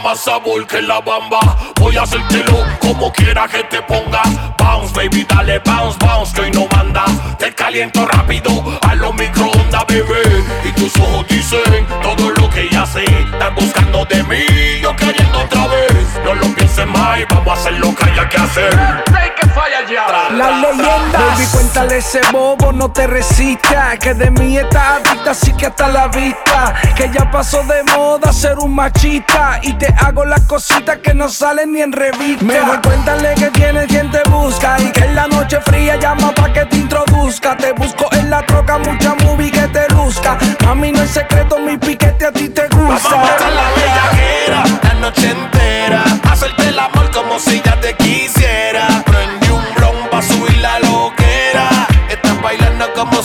Más 0.06 0.20
sabor 0.20 0.68
que 0.68 0.84
la 0.84 1.02
bamba. 1.02 1.40
Voy 1.82 1.98
a 1.98 2.04
hacértelo 2.04 2.64
como 2.80 3.12
quiera 3.12 3.48
que 3.48 3.64
te 3.64 3.82
ponga. 3.82 4.22
Bounce, 4.56 4.94
baby, 4.94 5.26
dale 5.28 5.58
bounce, 5.66 5.98
bounce, 5.98 6.32
que 6.32 6.42
hoy 6.42 6.52
no 6.52 6.68
manda. 6.68 7.06
Te 7.40 7.52
caliento 7.56 8.06
rápido 8.06 8.52
a 8.88 8.94
los 8.94 9.16
microondas, 9.16 9.84
bebé. 9.88 10.44
Y 10.64 10.72
tus 10.74 10.96
ojos 10.98 11.26
dicen 11.28 11.88
todo 12.04 12.30
lo 12.30 12.48
que 12.52 12.70
ya 12.70 12.86
sé. 12.86 13.04
Estás 13.04 13.56
buscando 13.56 14.06
de 14.06 14.22
mí, 14.26 14.46
yo 14.80 14.96
queriendo 14.96 15.40
otra 15.40 15.66
vez. 15.70 16.08
No 16.24 16.36
lo 16.36 16.54
pienses 16.54 16.86
más, 16.86 17.20
y 17.22 17.26
vamos 17.28 17.48
a 17.48 17.54
hacer 17.54 17.74
lo 17.74 17.96
que 17.96 18.04
haya 18.04 18.30
que 18.30 18.38
hacer. 18.38 19.04
que 19.36 19.48
falla 19.50 19.90
ya. 19.90 20.30
La 20.38 20.52
leyenda 20.52 21.15
Baby, 21.36 21.48
cuéntale 21.52 21.98
ese 21.98 22.22
bobo, 22.32 22.72
no 22.72 22.92
te 22.92 23.08
resistas 23.08 24.00
Que 24.00 24.14
de 24.14 24.32
mí 24.32 24.58
está 24.58 24.96
adicta, 24.96 25.32
así 25.32 25.52
que 25.54 25.66
hasta 25.66 25.88
la 25.90 26.08
vista 26.08 26.74
Que 26.96 27.10
ya 27.12 27.30
pasó 27.30 27.64
de 27.64 27.84
moda 27.96 28.32
ser 28.32 28.58
un 28.60 28.74
machista 28.74 29.60
Y 29.62 29.74
te 29.74 29.94
hago 30.00 30.24
las 30.24 30.42
cositas 30.42 30.98
que 31.00 31.14
no 31.14 31.28
salen 31.28 31.74
ni 31.74 31.82
en 31.82 31.92
revista. 31.92 32.46
Mejor 32.46 32.82
cuéntale 32.82 33.36
que 33.36 33.50
tienes 33.52 33.88
quien 33.88 34.10
te 34.12 34.22
busca 34.30 34.80
Y 34.80 34.92
que 34.92 35.02
en 35.02 35.16
la 35.16 35.28
noche 35.28 35.60
fría 35.62 35.98
llama 35.98 36.34
pa' 36.34 36.54
que 36.54 36.66
te 36.66 36.78
introduzca. 36.78 37.58
Te 37.58 37.74
busco 37.74 38.08
en 38.14 38.30
la 38.30 38.46
troca, 38.46 38.78
mucha 38.78 39.16
movie 39.16 39.52
que 39.52 39.68
te 39.68 39.88
luzca. 39.90 40.38
A 40.68 40.76
mí 40.76 40.92
no 40.92 41.02
es 41.02 41.12
secreto, 41.12 41.60
mi 41.60 41.78
piquete 41.78 42.26
a 42.26 42.32
ti 42.32 42.50
te 42.50 42.68
gusta. 42.70 43.10
Vamos 43.10 43.30
a 43.42 43.50
la 43.50 43.64
bellaquera 43.76 44.64
la 44.84 44.94
noche 44.96 45.32
entera. 45.32 46.04
Hacerte 46.32 46.70
el 46.70 46.80
amor 46.80 47.12
como 47.12 47.40
si 47.40 47.62
ya 47.62 47.80
te 47.80 47.94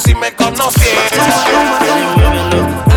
si 0.00 0.14
me 0.14 0.34
conociera. 0.34 1.00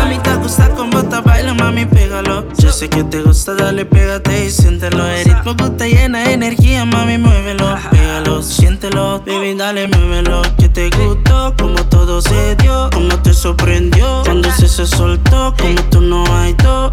A 0.00 0.06
mí 0.06 0.18
te 0.18 0.34
gusta 0.36 0.68
como 0.70 1.04
te 1.04 1.20
baila, 1.20 1.54
mami, 1.54 1.84
pégalo. 1.86 2.46
Yo 2.58 2.72
sé 2.72 2.88
que 2.88 3.04
te 3.04 3.20
gusta, 3.20 3.54
dale, 3.54 3.84
pégate 3.84 4.46
y 4.46 4.50
siéntelo. 4.50 5.06
El 5.06 5.24
ritmo 5.24 5.54
que 5.56 5.88
llena 5.88 6.20
de 6.24 6.32
energía, 6.32 6.84
mami, 6.84 7.18
muévelo. 7.18 7.76
Pégalo, 7.90 8.42
siéntelo, 8.42 9.20
baby, 9.26 9.54
dale, 9.54 9.88
muévelo. 9.88 10.42
Que 10.58 10.68
te 10.68 10.90
gustó, 10.90 11.54
como 11.58 11.84
todo 11.86 12.22
se 12.22 12.56
dio, 12.56 12.88
como 12.92 13.18
te 13.22 13.34
sorprendió. 13.34 14.22
Cuando 14.24 14.50
se 14.52 14.68
se 14.68 14.86
soltó, 14.86 15.54
como 15.58 15.82
tú 15.90 16.00
no 16.00 16.24
hay 16.36 16.54
dos. 16.54 16.90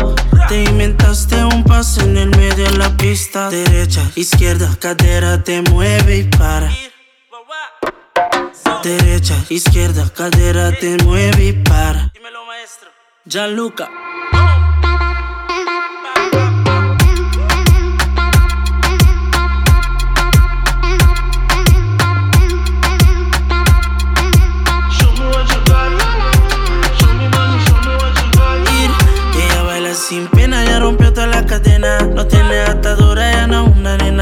Te 0.49 0.63
inventaste 0.63 1.43
un 1.45 1.63
pase 1.63 2.01
en 2.01 2.17
el 2.17 2.29
medio 2.31 2.65
de 2.69 2.77
la 2.77 2.89
pista. 2.97 3.49
Derecha, 3.49 4.01
izquierda, 4.15 4.75
cadera, 4.79 5.41
te 5.43 5.61
mueve 5.61 6.17
y 6.17 6.23
para. 6.23 6.69
Derecha, 8.79 9.35
izquierda, 9.49 10.09
cadera, 10.09 10.71
te 10.71 10.97
mueve 11.03 11.45
y 11.45 11.53
para. 11.53 12.09
Dímelo, 12.13 12.45
maestro. 12.45 12.89
Gianluca. 13.25 13.89
Ella 29.37 29.63
baila 29.63 29.93
sin 29.93 30.27
pena, 30.29 30.63
ya 30.65 30.79
rompió 30.79 31.13
toda 31.13 31.27
la 31.27 31.45
cadena. 31.45 31.99
No 31.99 32.25
tiene 32.25 32.61
atadura, 32.61 33.10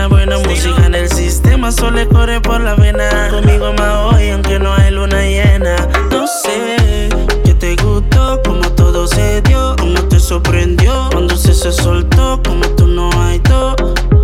buena. 0.08 0.38
Música 0.40 0.86
en 0.86 0.96
el 0.96 1.10
sistema, 1.10 1.72
solo 1.72 2.08
corre 2.10 2.42
por 2.42 2.62
la 2.62 2.76
vena. 2.76 3.30
Conmigo 3.30 3.74
más 3.74 4.14
hoy, 4.14 4.30
aunque 4.30 4.60
no 4.60 4.74
hay 4.74 4.92
luna 4.92 5.22
llena. 5.22 5.76
No 6.12 6.26
sé 6.28 7.10
que 7.44 7.54
te 7.54 7.76
gustó, 7.76 8.42
como 8.44 8.62
todo 8.74 9.08
se 9.08 9.42
dio, 9.42 9.76
como 9.78 10.02
te 10.08 10.20
sorprendió. 10.20 11.10
Cuando 11.12 11.36
se 11.36 11.54
se 11.54 11.72
soltó, 11.72 12.42
como 12.44 12.68
tú 12.76 12.88
no 12.88 13.10
hay 13.22 13.40
dos. 13.40 13.76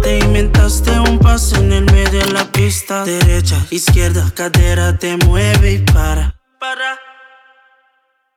Te 0.02 0.20
inventaste 0.20 1.00
un 1.00 1.20
pase 1.20 1.58
en 1.58 1.72
el 1.72 1.86
medio 1.86 2.20
de 2.20 2.32
la 2.32 2.46
pista. 2.52 3.04
Derecha, 3.04 3.58
izquierda, 3.72 4.32
cadera, 4.36 4.98
te 4.98 5.18
mueve 5.18 5.74
y 5.74 5.80
para. 5.80 6.40
Para. 6.60 7.00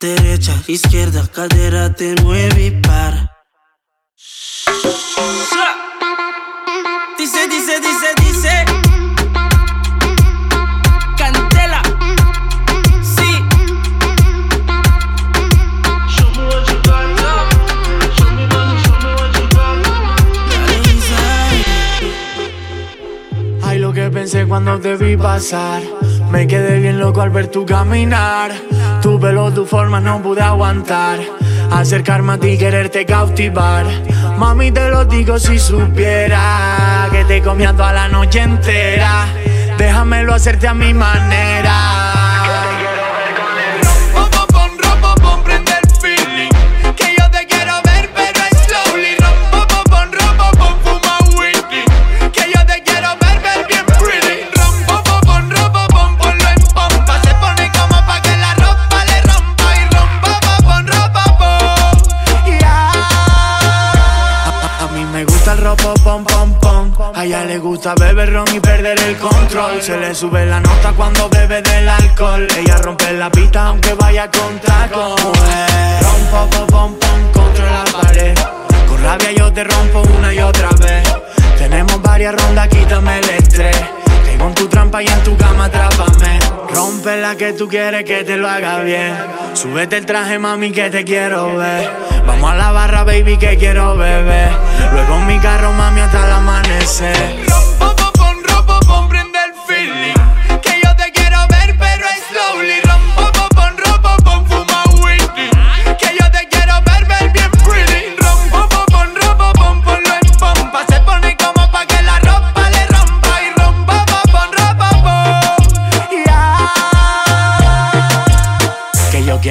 Derecha, 0.01 0.55
izquierda, 0.67 1.27
cadera, 1.27 1.93
te 1.93 2.15
mueve 2.23 2.67
y 2.67 2.71
para. 2.71 3.35
Cuando 24.61 24.81
te 24.81 24.97
vi 24.97 25.17
pasar. 25.17 25.83
Me 26.33 26.49
quedé 26.49 26.81
bien 26.81 26.99
loco 26.99 27.21
al 27.21 27.31
ver 27.31 27.47
tu 27.47 27.65
caminar. 27.65 28.51
Tu 29.01 29.21
pelo, 29.21 29.53
tu 29.53 29.65
forma 29.65 30.01
no 30.01 30.21
pude 30.21 30.43
aguantar. 30.43 31.21
Acercarme 31.71 32.33
a 32.33 32.39
ti, 32.39 32.59
quererte 32.59 33.07
cautivar. 33.07 33.87
Mami, 34.37 34.73
te 34.73 34.89
lo 34.89 35.05
digo 35.05 35.39
si 35.39 35.61
supiera 35.61 37.07
que 37.13 37.25
te 37.25 37.41
comía 37.41 37.73
toda 37.73 37.93
la 37.93 38.09
noche 38.09 38.41
entera. 38.41 39.27
Déjamelo 39.79 40.35
hacerte 40.35 40.67
a 40.67 40.75
mi 40.75 40.93
manera. 40.93 42.18
Se 69.89 69.97
le 69.97 70.15
sube 70.15 70.45
la 70.45 70.61
nota 70.61 70.93
cuando 70.93 71.31
bebe 71.31 71.63
del 71.63 71.89
alcohol. 71.89 72.47
Ella 72.59 72.77
rompe 72.77 73.11
la 73.15 73.31
pista 73.31 73.69
aunque 73.69 73.95
vaya 73.95 74.31
con 74.31 74.61
traco. 74.61 75.17
Rompo, 75.17 76.51
pom, 76.51 76.67
pom, 76.67 76.99
pom, 76.99 77.33
contra 77.33 77.65
la 77.73 77.85
pared. 77.85 78.35
Con 78.87 79.03
rabia 79.03 79.33
yo 79.33 79.51
te 79.51 79.65
rompo 79.65 80.03
una 80.19 80.35
y 80.35 80.41
otra 80.41 80.69
vez. 80.79 81.09
Tenemos 81.57 82.03
varias 82.03 82.35
rondas, 82.35 82.69
quítame 82.69 83.19
el 83.19 83.31
estrés. 83.31 83.79
Caigo 84.27 84.49
en 84.49 84.55
tu 84.57 84.69
trampa 84.69 85.03
y 85.03 85.07
en 85.07 85.23
tu 85.23 85.35
cama, 85.39 85.65
atrápame. 85.65 86.39
Rompe 86.69 87.17
la 87.17 87.35
que 87.37 87.55
tú 87.55 87.67
quieres 87.67 88.05
que 88.05 88.25
te 88.25 88.37
lo 88.37 88.47
haga 88.47 88.81
bien. 88.81 89.17
Súbete 89.55 89.97
el 89.97 90.05
traje, 90.05 90.39
mami, 90.39 90.71
que 90.71 90.91
te 90.91 91.03
quiero 91.03 91.57
ver. 91.57 91.91
Vamos 92.27 92.51
a 92.51 92.57
la 92.57 92.73
barra, 92.73 93.05
baby, 93.05 93.39
que 93.39 93.57
quiero 93.57 93.97
beber. 93.97 94.51
Luego 94.93 95.15
en 95.15 95.27
mi 95.29 95.39
carro, 95.39 95.73
mami, 95.73 96.03
hasta 96.03 96.27
el 96.27 96.33
amanecer. 96.33 97.49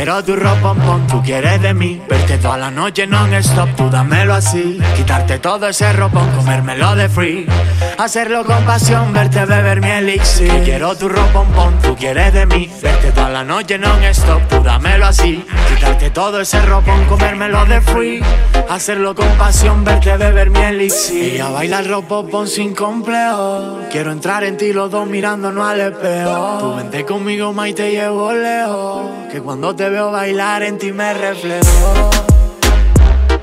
Quiero 0.08 0.24
tu 0.24 0.38
ropa, 0.38 0.74
pom, 0.74 1.06
tú 1.08 1.22
quieres 1.22 1.62
de 1.62 1.74
mí. 1.74 2.02
Verte 2.08 2.38
toda 2.38 2.56
la 2.58 2.72
noche 2.72 3.06
non-stop, 3.06 3.76
tú 3.76 3.90
dámelo 3.90 4.36
así. 4.36 4.80
Quitarte 4.96 5.38
todo 5.38 5.68
ese 5.68 5.92
ropón, 5.92 6.32
comérmelo 6.32 6.96
de 6.96 7.10
free. 7.10 7.46
Hacerlo 7.98 8.46
con 8.46 8.64
pasión, 8.64 9.12
verte 9.12 9.44
beber 9.44 9.82
mi 9.82 9.90
elixir. 9.90 10.64
Quiero 10.64 10.96
tu 10.96 11.10
ropa, 11.10 11.44
pom, 11.54 11.74
tú 11.82 11.94
quieres 11.98 12.32
de 12.32 12.46
mí. 12.46 12.72
Verte 12.82 13.12
toda 13.12 13.30
la 13.32 13.44
noche 13.44 13.78
non-stop, 13.78 14.48
tú 14.48 14.64
dámelo 14.64 15.08
así. 15.08 15.46
Quitarte 15.68 16.10
todo 16.12 16.40
ese 16.40 16.62
ropón, 16.62 17.04
comérmelo 17.10 17.66
de 17.66 17.82
free. 17.82 18.24
Hacerlo 18.70 19.14
con 19.14 19.28
pasión, 19.32 19.84
verte 19.84 20.16
beber 20.16 20.52
mi 20.52 20.60
elixir. 20.60 21.34
Ella 21.34 21.50
baila 21.50 21.80
el 21.80 21.90
ropopón 21.90 22.48
sin 22.48 22.74
complejo. 22.74 23.80
Quiero 23.92 24.14
entrar 24.14 24.46
en 24.46 24.56
ti 24.56 24.72
los 24.72 24.90
dos 24.90 25.06
mirándonos 25.06 25.68
al 25.68 25.82
espejo. 25.82 26.58
Tú 26.62 26.76
vente 26.76 27.04
conmigo, 27.04 27.52
ma, 27.52 27.68
y 27.68 27.74
te 27.74 27.92
llevo 27.92 28.32
lejos. 28.32 29.12
Que 29.30 29.42
cuando 29.42 29.76
te 29.76 29.97
veo 29.98 30.12
bailar, 30.12 30.62
en 30.62 30.78
ti 30.78 30.92
me 30.92 31.12
reflejo. 31.12 32.12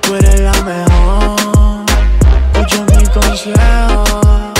Tú 0.02 0.14
eres 0.14 0.40
la 0.40 0.52
mejor. 0.62 1.84
Escucha 2.52 2.84
mi 2.94 3.04
consejo. 3.08 4.53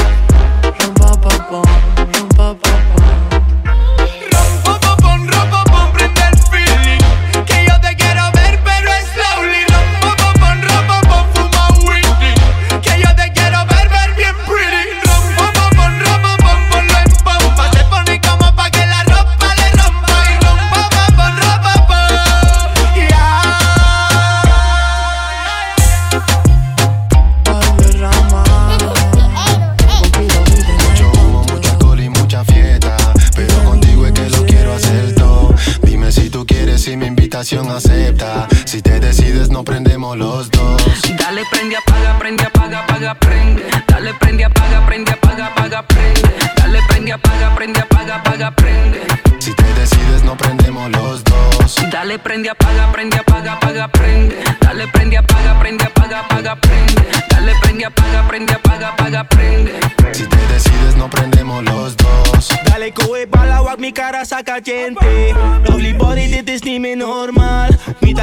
saca 64.34 64.60
gente. 64.60 65.32
Lovely 65.64 65.94
body, 65.94 66.28
dit 66.28 66.50
is 66.50 66.60
niet 66.60 66.96
normal. 66.96 67.68
Mi 68.00 68.12
Niet 68.12 68.16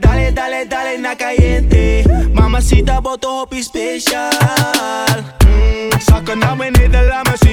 dale, 0.00 0.32
dale, 0.32 0.66
dale, 0.68 0.98
na 0.98 1.16
caliente. 1.16 2.04
Mamacita, 2.32 3.00
boto, 3.00 3.28
hoppie 3.28 3.62
special. 3.62 4.30
Mm, 5.46 6.00
zakken 6.00 6.38
naar 6.38 6.56
beneden, 6.56 7.04
la. 7.06 7.22
me 7.22 7.47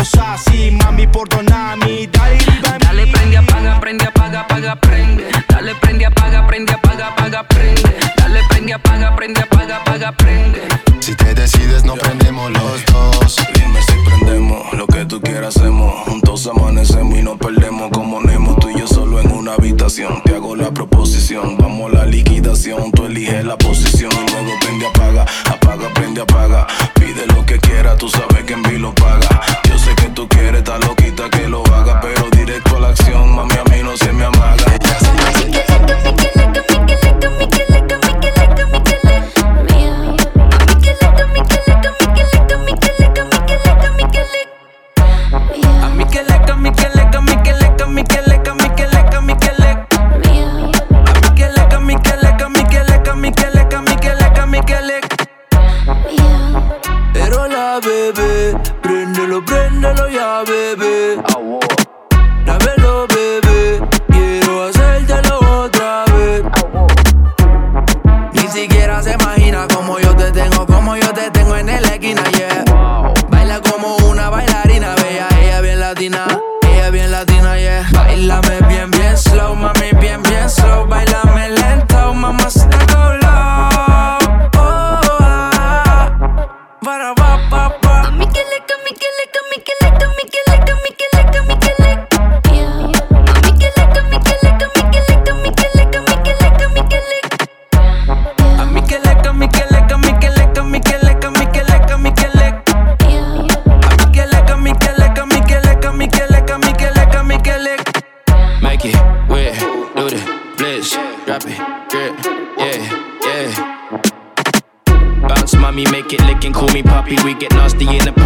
cosas 0.00 0.46
así, 0.46 0.70
mami, 0.70 1.06
perdóname, 1.06 2.08
dale. 2.10 2.59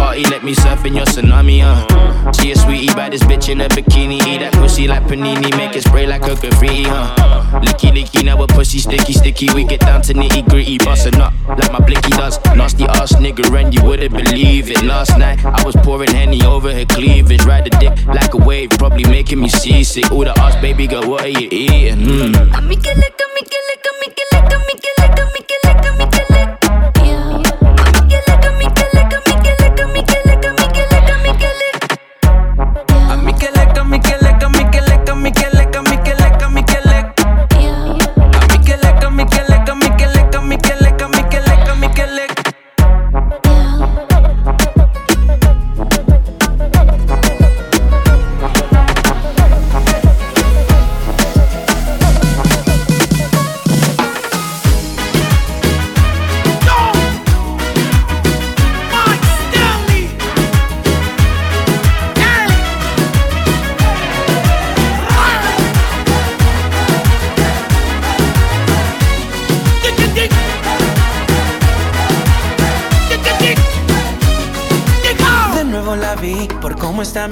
party, 0.05 0.23
let 0.29 0.43
me 0.43 0.53
surf 0.53 0.85
in 0.85 0.93
your 0.95 1.05
tsunami, 1.05 1.61
uh. 1.63 2.31
She 2.33 2.51
a 2.51 2.55
sweetie, 2.55 2.93
this 3.09 3.23
bitch 3.23 3.49
in 3.49 3.61
a 3.61 3.67
bikini. 3.69 4.19
Eat 4.27 4.39
that 4.39 4.53
pussy 4.53 4.87
like 4.87 5.03
panini, 5.03 5.49
make 5.57 5.75
it 5.75 5.83
spray 5.83 6.05
like 6.05 6.23
a 6.23 6.35
graffiti, 6.35 6.83
huh? 6.83 7.61
Licky, 7.65 7.89
licky, 7.91 8.23
now 8.23 8.41
a 8.41 8.47
pussy 8.47 8.79
sticky, 8.79 9.13
sticky. 9.13 9.47
We 9.53 9.63
get 9.63 9.81
down 9.81 10.01
to 10.03 10.13
nitty 10.13 10.49
gritty, 10.49 10.77
bustin' 10.79 11.21
up 11.21 11.33
like 11.47 11.71
my 11.71 11.79
blicky 11.79 12.11
does. 12.11 12.37
Nasty 12.55 12.85
ass 12.85 13.13
nigga, 13.15 13.43
and 13.59 13.73
you 13.73 13.83
wouldn't 13.83 14.13
believe 14.13 14.69
it. 14.69 14.83
Last 14.83 15.17
night, 15.17 15.43
I 15.43 15.63
was 15.63 15.75
pouring 15.77 16.11
Henny 16.11 16.43
over 16.43 16.71
her 16.73 16.85
cleavage. 16.85 17.43
Ride 17.45 17.65
the 17.65 17.71
dick 17.81 17.93
like 18.07 18.33
a 18.33 18.37
wave, 18.37 18.71
probably 18.71 19.05
making 19.05 19.39
me 19.39 19.49
seasick. 19.49 20.11
Ooh, 20.11 20.23
the 20.23 20.37
ass 20.39 20.55
baby 20.61 20.87
girl, 20.87 21.07
what 21.09 21.21
are 21.21 21.27
you 21.39 21.47
eating? 21.51 21.99
Mm. 21.99 22.35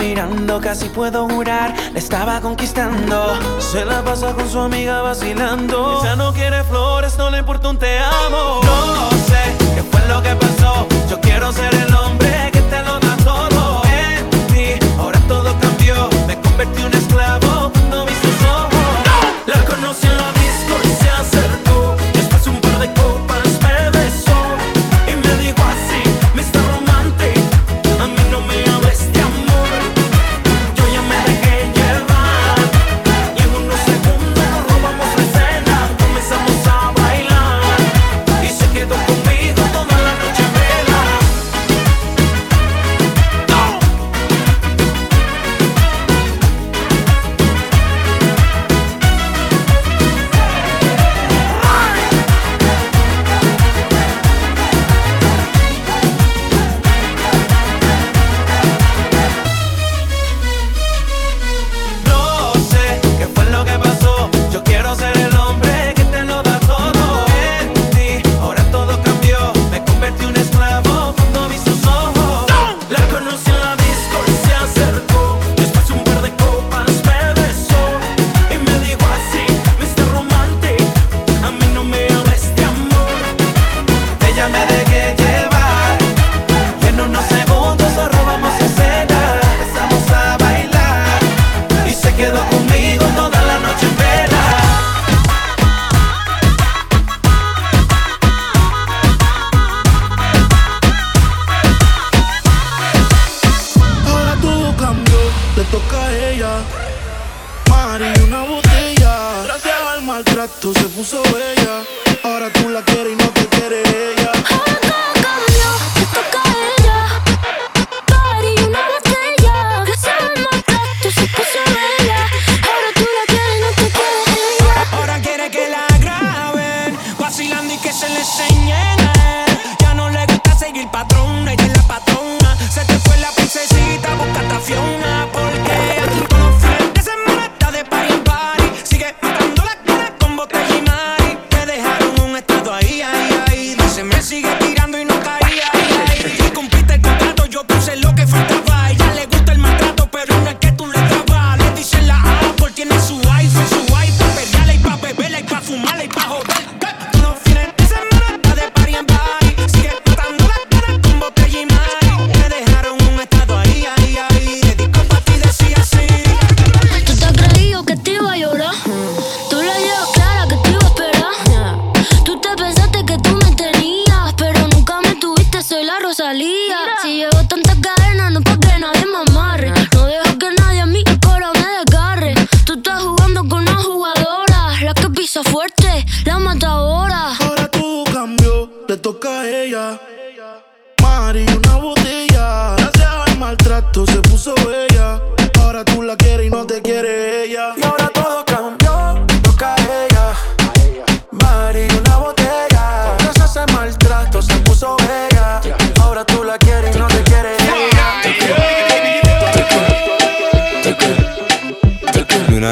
mirando, 0.04 0.60
casi 0.60 0.90
puedo 0.90 1.28
jurar, 1.30 1.74
la 1.94 2.00
estaba 2.00 2.42
conquistando. 2.42 3.38
Se 3.60 3.86
la 3.86 4.04
pasa 4.04 4.34
con 4.34 4.50
su 4.50 4.60
amiga 4.60 5.02
vacilando. 5.02 6.02
Ella 6.02 6.16
no 6.16 6.34
quiere 6.34 6.64
flores, 6.64 7.18
no 7.18 7.30
le 7.30 7.40
importa 7.40 7.70
un 7.70 7.78
te 7.78 8.00
amo. 8.00 8.62
No. 8.64 9.13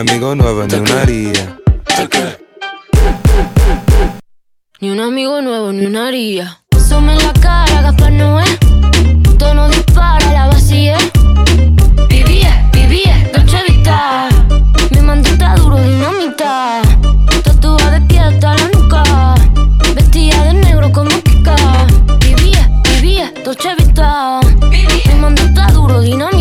Ni 0.01 0.09
un 0.09 0.09
amigo 0.09 0.33
nuevo, 0.33 0.65
ni 0.65 0.73
una 0.73 1.01
haría. 1.03 1.59
Ni 4.79 4.89
un 4.89 4.99
amigo 4.99 5.41
nuevo, 5.43 5.71
ni 5.71 5.85
una 5.85 6.07
haría. 6.07 6.59
Sume 6.89 7.15
la 7.17 7.31
cara, 7.33 7.83
Gaspar 7.83 8.11
Noé. 8.11 8.45
Tono 9.37 9.69
dispara, 9.69 10.33
la 10.33 10.47
vacía. 10.47 10.97
Vivía, 12.09 12.67
vivía, 12.73 13.29
Dolce 13.31 13.59
Vita. 13.67 14.29
Mi 14.89 15.01
mandita 15.01 15.53
duro, 15.57 15.77
dinamita. 15.77 16.81
Tatuada 17.43 17.91
de 17.91 18.01
piel 18.07 18.23
hasta 18.23 18.55
la 18.55 18.67
nuca. 18.69 19.35
Vestida 19.93 20.45
de 20.45 20.53
negro 20.55 20.91
como 20.91 21.11
Kika. 21.21 21.55
Vivía, 22.21 22.71
vivía, 22.95 23.31
Dolce 23.45 23.75
Vita. 23.77 24.39
Mi 24.71 25.13
mandita 25.19 25.67
duro, 25.67 26.01
dinamita. 26.01 26.40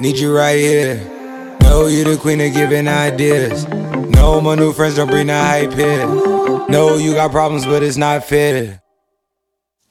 Need 0.00 0.16
you 0.16 0.34
right 0.34 0.56
here. 0.56 0.96
Know 1.60 1.86
you 1.86 2.04
the 2.04 2.16
queen 2.16 2.40
of 2.40 2.54
giving 2.54 2.88
ideas. 2.88 3.68
No, 4.16 4.40
my 4.40 4.54
new 4.54 4.72
friends 4.72 4.96
don't 4.96 5.10
bring 5.10 5.26
the 5.26 5.34
hype 5.34 5.74
here. 5.74 6.06
No, 6.70 6.96
you 6.96 7.12
got 7.12 7.32
problems, 7.32 7.66
but 7.66 7.82
it's 7.82 7.98
not 7.98 8.24
fair. 8.24 8.80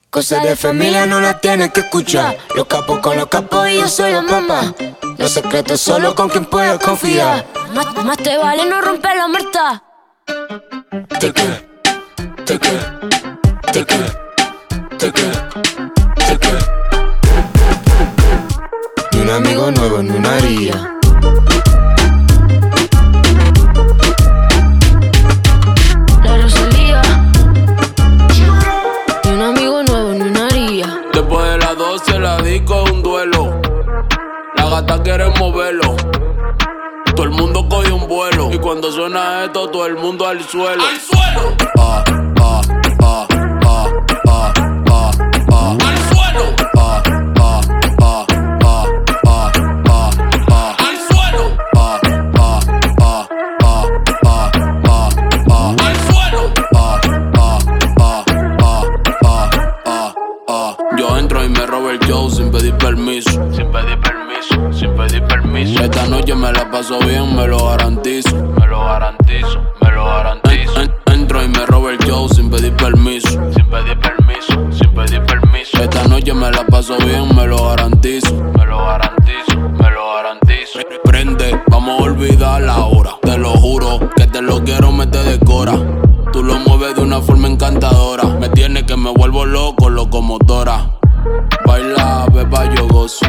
Cosas 0.10 0.42
de 0.42 0.56
familia 0.56 1.06
no 1.06 1.20
las 1.22 1.40
tienes 1.40 1.72
que 1.72 1.82
escuchar. 1.82 2.36
Los 2.56 2.66
capos 2.66 2.98
con 3.02 3.18
los 3.18 3.28
capos 3.28 3.70
y 3.70 3.76
yo 3.78 3.88
soy 3.88 4.12
la 4.12 4.24
mamá. 4.24 4.74
Los 5.20 5.32
secretos 5.32 5.80
solo 5.80 6.16
con 6.16 6.28
quien 6.28 6.46
puedo 6.46 6.80
confiar. 6.80 7.46
Más, 7.76 7.94
más 8.04 8.18
te 8.18 8.36
vale 8.36 8.66
no 8.66 8.82
romper 8.82 9.16
la 9.16 9.28
muerta. 9.28 9.84
Te 11.20 11.32
que, 11.32 11.70
te 12.46 12.58
que, 12.58 12.80
te 13.72 13.86
que, 13.86 13.96
te 14.98 15.12
que, 15.12 15.69
una 20.08 20.36
haría. 20.36 20.96
La 26.24 26.38
Rosalía. 26.38 27.02
Ni 29.26 29.32
un 29.32 29.42
amigo 29.42 29.84
nuevo 29.84 30.14
ni 30.14 30.22
una 30.22 30.48
haría. 30.48 31.02
Después 31.14 31.52
de 31.52 31.58
las 31.58 31.78
12 31.78 32.20
la 32.20 32.42
disco 32.42 32.84
es 32.86 32.92
un 32.92 33.04
duelo. 33.04 33.62
La 34.56 34.70
gata 34.70 35.04
quiere 35.04 35.30
moverlo. 35.38 35.98
Todo 37.14 37.24
el 37.24 37.32
mundo 37.32 37.68
coge 37.68 37.92
un 37.92 38.08
vuelo. 38.08 38.50
Y 38.54 38.58
cuando 38.60 38.92
suena 38.92 39.46
esto, 39.46 39.70
todo 39.70 39.86
el 39.86 39.96
mundo 39.96 40.26
al 40.26 40.42
suelo. 40.44 40.82
¡Al 40.82 41.00
suelo! 41.02 41.56
Ah, 41.78 42.04
me 66.40 66.52
la 66.52 66.70
paso 66.72 67.00
bien, 67.00 67.36
me 67.36 67.48
lo 67.48 67.68
garantizo. 67.70 68.36
Me 68.60 68.68
lo 68.68 68.84
garantizo, 68.86 69.62
me 69.82 69.92
lo 69.92 70.06
garantizo. 70.06 70.82
En- 70.82 70.94
entro 71.14 71.44
y 71.44 71.48
me 71.50 71.66
robo 71.66 71.90
el 71.90 71.98
show 72.00 72.28
sin 72.30 72.50
pedir 72.50 72.74
permiso. 72.76 73.30
Sin 73.54 73.66
pedir 73.70 73.98
permiso, 74.00 74.54
sin 74.72 74.94
pedir 74.94 75.22
permiso. 75.24 75.78
Esta 75.82 76.08
noche 76.08 76.34
me 76.34 76.52
la 76.52 76.66
paso 76.66 76.98
bien, 76.98 77.36
me 77.36 77.46
lo 77.46 77.68
garantizo. 77.70 78.34
Me 78.58 78.66
lo 78.66 78.78
garantizo, 78.86 79.60
me 79.60 79.90
lo 79.92 80.14
garantizo. 80.16 80.80
Prende, 81.04 81.62
vamos 81.68 82.00
a 82.00 82.04
olvidar 82.04 82.62
la 82.62 82.78
hora. 82.86 83.12
Te 83.22 83.38
lo 83.38 83.52
juro 83.52 84.00
que 84.16 84.28
te 84.28 84.42
lo 84.42 84.64
quiero 84.64 84.92
meter 84.92 85.24
de 85.26 85.40
cora. 85.46 85.74
Tú 86.32 86.44
lo 86.44 86.56
mueves 86.60 86.96
de 86.96 87.02
una 87.02 87.22
forma 87.22 87.48
encantadora. 87.48 88.24
Me 88.26 88.50
tiene 88.50 88.86
que 88.86 88.96
me 88.96 89.12
vuelvo 89.12 89.46
loco, 89.46 89.90
locomotora. 89.90 90.92
Baila, 91.66 92.26
beba, 92.34 92.74
yo 92.76 92.88
gozo. 92.88 93.26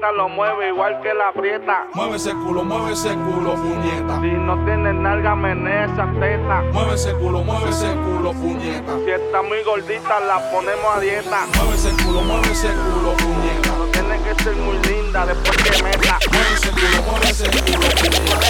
Lo 0.00 0.28
mueve 0.28 0.68
igual 0.68 1.00
que 1.02 1.12
la 1.12 1.32
prieta. 1.32 1.86
Mueve 1.92 2.16
ese 2.16 2.30
culo, 2.30 2.64
mueve 2.64 2.92
ese 2.92 3.10
culo, 3.14 3.54
puñeta. 3.54 4.20
Si 4.20 4.30
no 4.30 4.64
tiene 4.64 4.92
nalga, 4.92 5.34
menea 5.34 5.84
esa 5.84 6.06
teta. 6.18 6.62
Mueve 6.72 6.94
ese 6.94 7.12
culo, 7.14 7.42
mueve 7.42 7.70
ese 7.70 7.92
culo, 7.94 8.32
puñeta. 8.32 8.96
Si 9.04 9.10
está 9.10 9.42
muy 9.42 9.62
gordita, 9.64 10.20
la 10.20 10.50
ponemos 10.50 10.96
a 10.96 11.00
dieta. 11.00 11.46
Mueve 11.56 11.74
ese 11.74 11.90
culo, 12.02 12.22
mueve 12.22 12.50
ese 12.50 12.68
culo, 12.68 13.12
puñeta. 13.16 13.70
No 13.76 13.84
tiene 13.86 14.22
que 14.22 14.42
ser 14.42 14.56
muy 14.56 14.78
linda 14.88 15.26
después 15.26 15.56
que 15.56 15.82
meta. 15.82 16.18
Mueve 16.32 16.54
ese 16.54 16.70
culo, 16.70 17.02
mueve 17.10 17.30
ese 17.30 17.50
culo, 17.50 17.88
puñeta. 18.00 18.47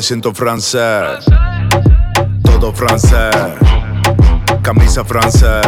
Me 0.00 0.04
siento 0.04 0.32
francés. 0.32 1.26
Todo 2.42 2.72
francés. 2.72 3.36
Camisa 4.62 5.04
francés. 5.04 5.60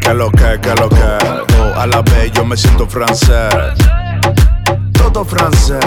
Que 0.00 0.14
lo 0.14 0.30
que, 0.30 0.60
que 0.62 0.74
lo 0.80 0.88
que. 0.88 1.52
Do 1.52 1.74
a 1.74 1.88
la 1.88 2.02
vez 2.02 2.30
yo 2.30 2.44
me 2.44 2.56
siento 2.56 2.86
francés. 2.86 3.52
Todo 4.92 5.24
francés. 5.24 5.84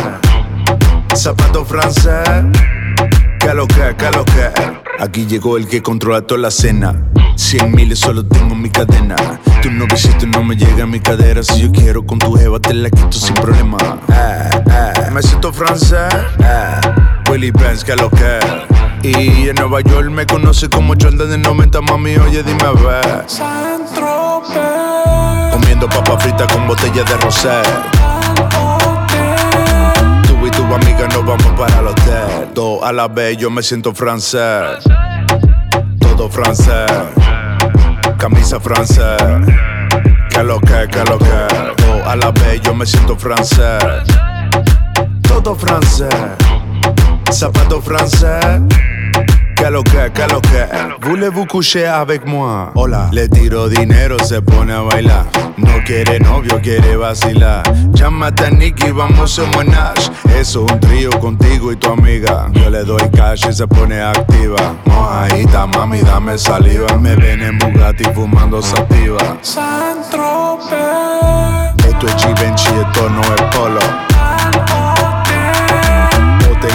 Zapato 1.16 1.64
francés. 1.64 2.28
Que 3.40 3.54
lo 3.54 3.66
que, 3.68 3.96
que 3.98 4.12
lo 4.12 4.26
que. 4.26 4.52
Aquí 5.00 5.26
llegó 5.26 5.56
el 5.56 5.66
que 5.66 5.82
controla 5.82 6.20
toda 6.20 6.42
la 6.42 6.52
cena. 6.52 6.94
Cien 7.38 7.72
miles 7.72 8.00
solo 8.00 8.26
tengo 8.26 8.54
en 8.54 8.64
mi 8.64 8.70
cadena. 8.70 9.16
Tu 9.62 9.72
noviecito 9.72 10.28
no 10.28 10.44
me 10.44 10.58
llega 10.58 10.84
a 10.84 10.88
mi 10.88 11.00
cadera. 11.00 11.42
Si 11.42 11.62
yo 11.62 11.72
quiero 11.72 12.06
con 12.06 12.20
tu 12.20 12.34
jeva 12.34 12.60
te 12.60 12.74
la 12.74 12.90
quito 12.90 13.14
sin 13.14 13.36
problema. 13.36 13.78
Eh, 14.10 14.50
eh, 15.06 15.10
me 15.12 15.22
siento 15.22 15.54
francés. 15.54 16.14
Eh, 16.40 17.09
Willy 17.30 17.52
Benz, 17.52 17.84
que 17.84 17.96
lo 17.96 18.10
que. 18.10 18.40
Y 19.04 19.50
en 19.50 19.56
Nueva 19.56 19.82
York 19.82 20.10
me 20.10 20.26
conoce 20.26 20.68
como 20.68 20.94
Jordan 21.00 21.30
de 21.30 21.38
90, 21.38 21.80
mami, 21.82 22.18
oye, 22.18 22.42
dime 22.42 22.64
a 22.64 22.72
ver. 22.72 23.26
Comiendo 25.52 25.88
papa 25.88 26.18
frita 26.18 26.48
con 26.48 26.68
botella 26.68 27.04
de 27.04 27.18
rosé. 27.18 27.62
Tú 30.28 30.48
y 30.48 30.50
tu 30.50 30.64
amiga 30.74 31.08
nos 31.08 31.24
vamos 31.24 31.48
para 31.58 31.80
el 31.80 31.88
hotel. 31.88 32.50
Todo 32.56 32.84
a 32.84 32.92
la 32.92 33.08
vez 33.08 33.38
yo 33.38 33.52
me 33.52 33.62
siento 33.62 33.94
francés. 33.94 34.84
Todo 36.00 36.30
francés. 36.30 36.92
Camisa 38.18 38.60
francés. 38.60 39.22
Que 40.32 40.44
lo 40.44 40.60
que, 40.60 40.88
que 40.92 41.04
lo 41.06 41.20
que. 41.20 41.76
Todo 41.78 42.10
a 42.10 42.16
la 42.16 42.32
vez 42.32 42.60
yo 42.62 42.74
me 42.74 42.88
siento 42.88 43.16
francés. 43.16 43.84
Todo 45.22 45.56
francés. 45.56 46.10
Zapato 47.32 47.82
francés. 47.82 48.62
Que 49.56 49.70
lo 49.70 49.84
que, 49.84 50.10
que 50.14 50.26
lo 50.28 50.40
que. 50.40 50.66
Voulez-vous 51.02 51.46
coucher 51.46 51.86
avec 51.86 52.26
moi? 52.26 52.72
Hola. 52.76 53.10
Le 53.12 53.28
tiro 53.28 53.68
dinero, 53.68 54.18
se 54.24 54.42
pone 54.42 54.72
a 54.72 54.82
bailar. 54.82 55.26
No 55.58 55.84
quiere 55.86 56.18
novio, 56.20 56.62
quiere 56.62 56.96
vacilar. 56.96 57.64
Llámate 57.92 58.46
a 58.46 58.50
Nicky, 58.52 58.92
vamos 58.92 59.38
a 59.38 59.44
Monash. 59.48 60.10
Eso 60.34 60.66
es 60.66 60.72
un 60.72 60.80
trío 60.80 61.10
contigo 61.20 61.74
y 61.74 61.76
tu 61.76 61.92
amiga. 61.92 62.48
Yo 62.54 62.70
le 62.70 62.86
doy 62.86 63.10
cash 63.10 63.48
y 63.50 63.54
se 63.54 63.68
pone 63.68 64.00
activa. 64.02 64.76
Mojadita, 64.86 65.68
mami, 65.68 66.00
dame 66.04 66.38
saliva. 66.38 66.98
Me 66.98 67.18
ven 67.18 67.42
en 67.42 67.58
Bugatti 67.60 68.06
fumando 68.16 68.62
sativa. 68.62 69.38
Esto 71.86 72.08
es 72.08 72.16
Givenchy, 72.16 72.70
esto 72.70 73.10
no 73.10 73.22
es 73.22 73.42
polo. 73.56 74.09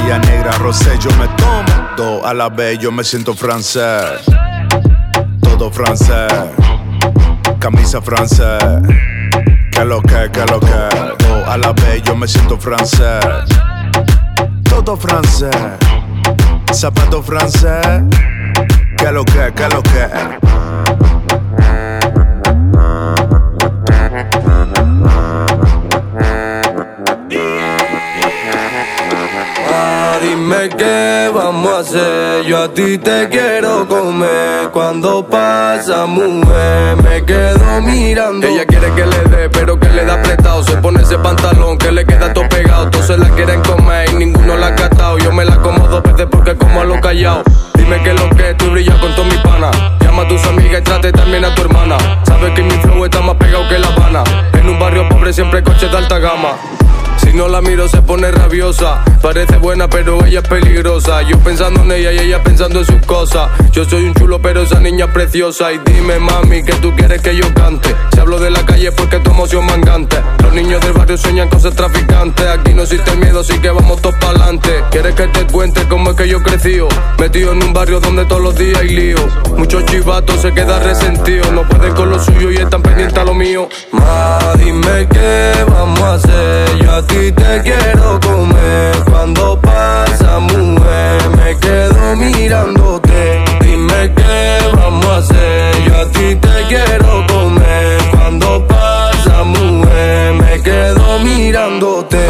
Botella 0.04 0.18
negra, 0.18 0.52
rosé, 0.58 0.98
yo 0.98 1.10
me 1.12 1.26
tomo. 1.28 1.88
Do 1.96 2.26
a 2.26 2.34
la 2.34 2.50
vez, 2.50 2.78
yo 2.78 2.92
me 2.92 3.02
siento 3.02 3.32
francés. 3.32 4.20
Todo 5.40 5.70
francés. 5.70 6.30
Camisa 7.58 8.02
francés. 8.02 8.62
Que 9.72 9.82
lo 9.82 10.02
que, 10.02 10.30
que 10.30 10.44
lo 10.44 10.60
que. 10.60 11.24
Do 11.24 11.50
a 11.50 11.56
la 11.56 11.72
vez, 11.72 12.02
yo 12.02 12.14
me 12.14 12.28
siento 12.28 12.58
francés. 12.58 13.24
Todo 14.68 14.94
francés. 14.94 15.56
Zapato 16.70 17.22
francés. 17.22 18.02
Que 18.98 19.10
lo 19.10 19.24
que, 19.24 19.54
que 19.54 19.68
lo 19.70 19.82
que. 19.82 21.23
Dime 30.44 30.68
qué 30.76 31.30
vamos 31.34 31.72
a 31.72 31.78
hacer. 31.78 32.44
Yo 32.44 32.62
a 32.62 32.68
ti 32.68 32.98
te 32.98 33.28
quiero 33.30 33.86
comer. 33.88 34.70
Cuando 34.72 35.26
pasa, 35.26 36.04
mujer, 36.06 36.96
me 37.02 37.24
quedo 37.24 37.80
mirando. 37.80 38.46
Ella 38.46 38.66
quiere 38.66 38.92
que 38.92 39.06
le 39.06 39.36
dé, 39.36 39.50
pero 39.50 39.78
que 39.78 39.88
le 39.88 40.04
da 40.04 40.14
apretado. 40.14 40.62
Se 40.62 40.76
pone 40.76 41.02
ese 41.02 41.18
pantalón 41.18 41.78
que 41.78 41.90
le 41.90 42.04
queda 42.04 42.32
todo 42.32 42.48
pegado. 42.48 42.90
Todos 42.90 43.06
se 43.06 43.16
la 43.16 43.28
quieren 43.30 43.62
comer 43.62 44.10
y 44.10 44.14
ninguno 44.16 44.56
la 44.56 44.68
ha 44.68 44.74
catado. 44.74 45.18
Yo 45.18 45.32
me 45.32 45.44
la 45.44 45.56
como 45.56 45.86
dos 45.88 46.02
veces 46.02 46.26
porque 46.30 46.54
como 46.56 46.82
a 46.82 46.84
lo 46.84 47.00
callado. 47.00 47.42
Dime 47.74 48.02
que 48.02 48.12
lo 48.12 48.28
que 48.30 48.54
tú 48.54 48.70
brillas 48.70 48.98
con 48.98 49.14
todo 49.14 49.24
mi 49.24 49.38
pana. 49.38 49.70
Llama 50.00 50.22
a 50.22 50.28
tus 50.28 50.44
amigas 50.44 50.80
y 50.80 50.84
trate 50.84 51.12
también 51.12 51.44
a 51.44 51.54
tu 51.54 51.62
hermana. 51.62 51.96
Sabes 52.24 52.52
que 52.52 52.62
mi 52.62 52.72
flow 52.82 53.04
está 53.04 53.20
más 53.20 53.36
pegado 53.36 53.66
que 53.68 53.78
La 53.78 53.88
Habana. 53.88 54.24
En 54.52 54.68
un 54.68 54.78
barrio 54.78 55.08
pobre 55.08 55.32
siempre 55.32 55.58
hay 55.58 55.64
coches 55.64 55.90
de 55.90 55.96
alta 55.96 56.18
gama. 56.18 56.56
Si 57.24 57.32
no 57.32 57.48
la 57.48 57.60
miro 57.60 57.88
se 57.88 58.02
pone 58.02 58.30
rabiosa. 58.30 59.02
Parece 59.22 59.56
buena 59.56 59.88
pero 59.88 60.24
ella 60.24 60.40
es 60.40 60.48
peligrosa. 60.48 61.22
Yo 61.22 61.38
pensando 61.40 61.82
en 61.82 61.90
ella 61.92 62.12
y 62.12 62.18
ella 62.18 62.42
pensando 62.42 62.80
en 62.80 62.86
sus 62.86 63.04
cosas. 63.06 63.50
Yo 63.72 63.84
soy 63.84 64.04
un 64.04 64.14
chulo 64.14 64.40
pero 64.40 64.62
esa 64.62 64.78
niña 64.78 65.06
es 65.06 65.10
preciosa. 65.12 65.72
Y 65.72 65.80
dime 65.84 66.20
mami 66.20 66.62
que 66.62 66.74
tú 66.74 66.94
quieres 66.94 67.20
que 67.20 67.34
yo 67.34 67.52
cante. 67.54 67.94
Si 68.12 68.20
hablo 68.20 68.38
de 68.38 68.50
la 68.50 68.64
calle 68.64 68.92
porque. 68.92 69.14
Los 69.24 69.33
barrio 71.14 71.18
sueñan 71.18 71.48
con 71.48 71.60
ser 71.60 71.74
traficantes. 71.74 72.46
Aquí 72.46 72.74
no 72.74 72.82
existe 72.82 73.16
miedo 73.16 73.40
así 73.40 73.58
que 73.58 73.70
vamos 73.70 74.00
todos 74.00 74.16
pa'lante. 74.16 74.84
¿Quieres 74.90 75.14
que 75.14 75.26
te 75.28 75.46
cuente 75.46 75.86
cómo 75.88 76.10
es 76.10 76.16
que 76.16 76.28
yo 76.28 76.42
crecí? 76.42 76.78
Metido 77.18 77.52
en 77.52 77.62
un 77.62 77.72
barrio 77.72 78.00
donde 78.00 78.24
todos 78.24 78.42
los 78.42 78.56
días 78.56 78.80
hay 78.80 78.88
lío. 78.88 79.18
Muchos 79.56 79.84
chivatos 79.86 80.40
se 80.40 80.52
quedan 80.52 80.82
resentidos. 80.82 81.52
No 81.52 81.66
pueden 81.68 81.94
con 81.94 82.10
lo 82.10 82.18
suyo 82.18 82.50
y 82.50 82.56
están 82.56 82.82
pendientes 82.82 83.16
a 83.18 83.24
lo 83.24 83.34
mío. 83.34 83.68
Ma, 83.92 84.38
dime 84.58 85.06
qué 85.08 85.52
vamos 85.68 86.00
a 86.00 86.14
hacer. 86.14 86.78
Yo 86.78 86.92
a 86.92 87.06
ti 87.06 87.32
te 87.32 87.62
quiero 87.62 88.20
comer. 88.20 88.96
Cuando 89.10 89.60
pasa, 89.60 90.38
mujer, 90.40 91.22
me 91.36 91.58
quedo 91.58 92.16
mirándote. 92.16 93.44
Dime 93.60 94.12
qué 94.16 94.58
vamos 94.76 95.06
a 95.06 95.16
hacer. 95.18 95.84
Yo 95.86 95.96
a 95.96 96.06
ti 96.10 96.34
te 96.36 96.66
quiero 96.68 97.26
comer. 97.28 97.63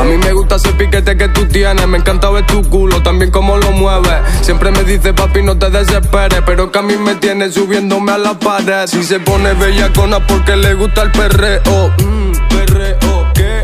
A 0.01 0.05
mí 0.05 0.17
me 0.17 0.33
gusta 0.33 0.57
ese 0.57 0.73
piquete 0.73 1.17
que 1.17 1.29
tú 1.29 1.47
tienes. 1.47 1.87
Me 1.87 1.99
encanta 1.99 2.31
ver 2.31 2.47
tu 2.47 2.63
culo, 2.69 3.03
también 3.03 3.31
cómo 3.31 3.57
lo 3.57 3.73
mueves. 3.73 4.23
Siempre 4.43 4.71
me 4.71 4.85
dice, 4.85 5.13
papi, 5.13 5.43
no 5.43 5.57
te 5.57 5.71
desesperes. 5.71 6.43
Pero 6.47 6.71
que 6.71 6.79
a 6.79 6.83
mí 6.83 6.97
me 6.97 7.15
tiene 7.17 7.51
subiéndome 7.51 8.13
a 8.13 8.19
la 8.19 8.39
pared. 8.39 8.87
Si 8.87 9.03
se 9.05 9.21
pone 9.21 9.53
bellacona 9.55 10.27
porque 10.27 10.57
le 10.57 10.75
gusta 10.75 11.03
el 11.03 11.11
perreo. 11.11 11.93
Mm, 11.99 12.33
perreo, 12.49 13.33
¿qué? 13.35 13.63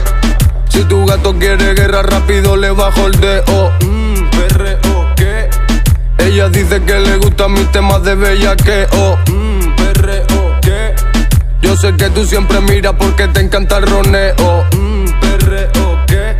quiere 1.38 1.74
guerra 1.74 2.02
rápido 2.02 2.56
le 2.56 2.70
bajo 2.70 3.06
el 3.06 3.12
dedo. 3.20 3.72
Mmm, 3.84 4.30
perreo, 4.30 5.14
¿qué? 5.16 5.48
Ella 6.18 6.48
dice 6.48 6.82
que 6.82 6.98
le 6.98 7.16
gustan 7.18 7.52
mis 7.52 7.70
temas 7.72 8.02
de 8.02 8.14
bellaqueo. 8.14 9.18
Mmm, 9.28 9.76
perreo, 9.76 10.58
¿qué? 10.60 10.94
Yo 11.62 11.76
sé 11.76 11.94
que 11.96 12.10
tú 12.10 12.24
siempre 12.24 12.60
miras 12.60 12.94
porque 12.98 13.28
te 13.28 13.40
encanta 13.40 13.78
el 13.78 13.86
roneo. 13.86 14.64
Mmm, 14.76 15.04
perreo, 15.20 15.49
¿qué? 16.10 16.34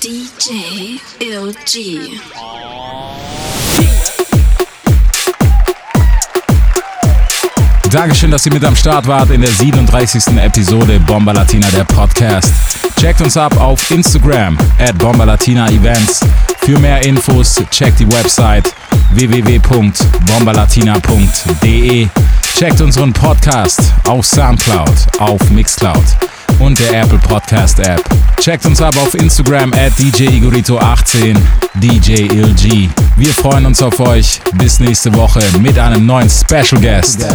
DJ 0.00 1.00
LG. 1.20 2.20
Dankeschön, 7.90 8.30
dass 8.30 8.46
ihr 8.46 8.52
mit 8.52 8.64
am 8.64 8.76
Start 8.76 9.06
wart 9.06 9.30
in 9.30 9.40
der 9.40 9.50
37. 9.50 10.36
Episode 10.38 10.98
Bomba 11.00 11.32
Latina, 11.32 11.68
der 11.70 11.84
Podcast. 11.84 12.52
Checkt 13.00 13.20
uns 13.20 13.36
ab 13.36 13.60
auf 13.60 13.90
Instagram 13.90 14.56
at 14.78 14.96
Bomba 14.98 15.24
Latina 15.24 15.68
Events. 15.68 16.20
Für 16.58 16.78
mehr 16.78 17.04
Infos 17.04 17.60
checkt 17.70 17.98
die 18.00 18.12
Website 18.12 18.72
www.bombalatina.de. 19.12 22.08
Checkt 22.56 22.80
unseren 22.80 23.12
Podcast 23.12 23.92
auf 24.06 24.24
Soundcloud, 24.24 24.88
auf 25.18 25.50
Mixcloud 25.50 26.04
und 26.60 26.78
der 26.78 27.02
Apple 27.02 27.18
Podcast 27.18 27.80
App. 27.80 28.00
Checkt 28.38 28.64
uns 28.64 28.80
ab 28.80 28.94
auf 28.96 29.14
Instagram 29.14 29.72
at 29.72 29.98
DJ 29.98 30.28
Igorito18, 30.28 31.36
DJ 31.74 32.12
ILG. 32.32 32.90
Wir 33.16 33.34
freuen 33.34 33.66
uns 33.66 33.82
auf 33.82 33.98
euch. 33.98 34.40
Bis 34.52 34.78
nächste 34.78 35.12
Woche 35.14 35.40
mit 35.58 35.76
einem 35.80 36.06
neuen 36.06 36.30
Special 36.30 36.80
Guest. 36.80 37.26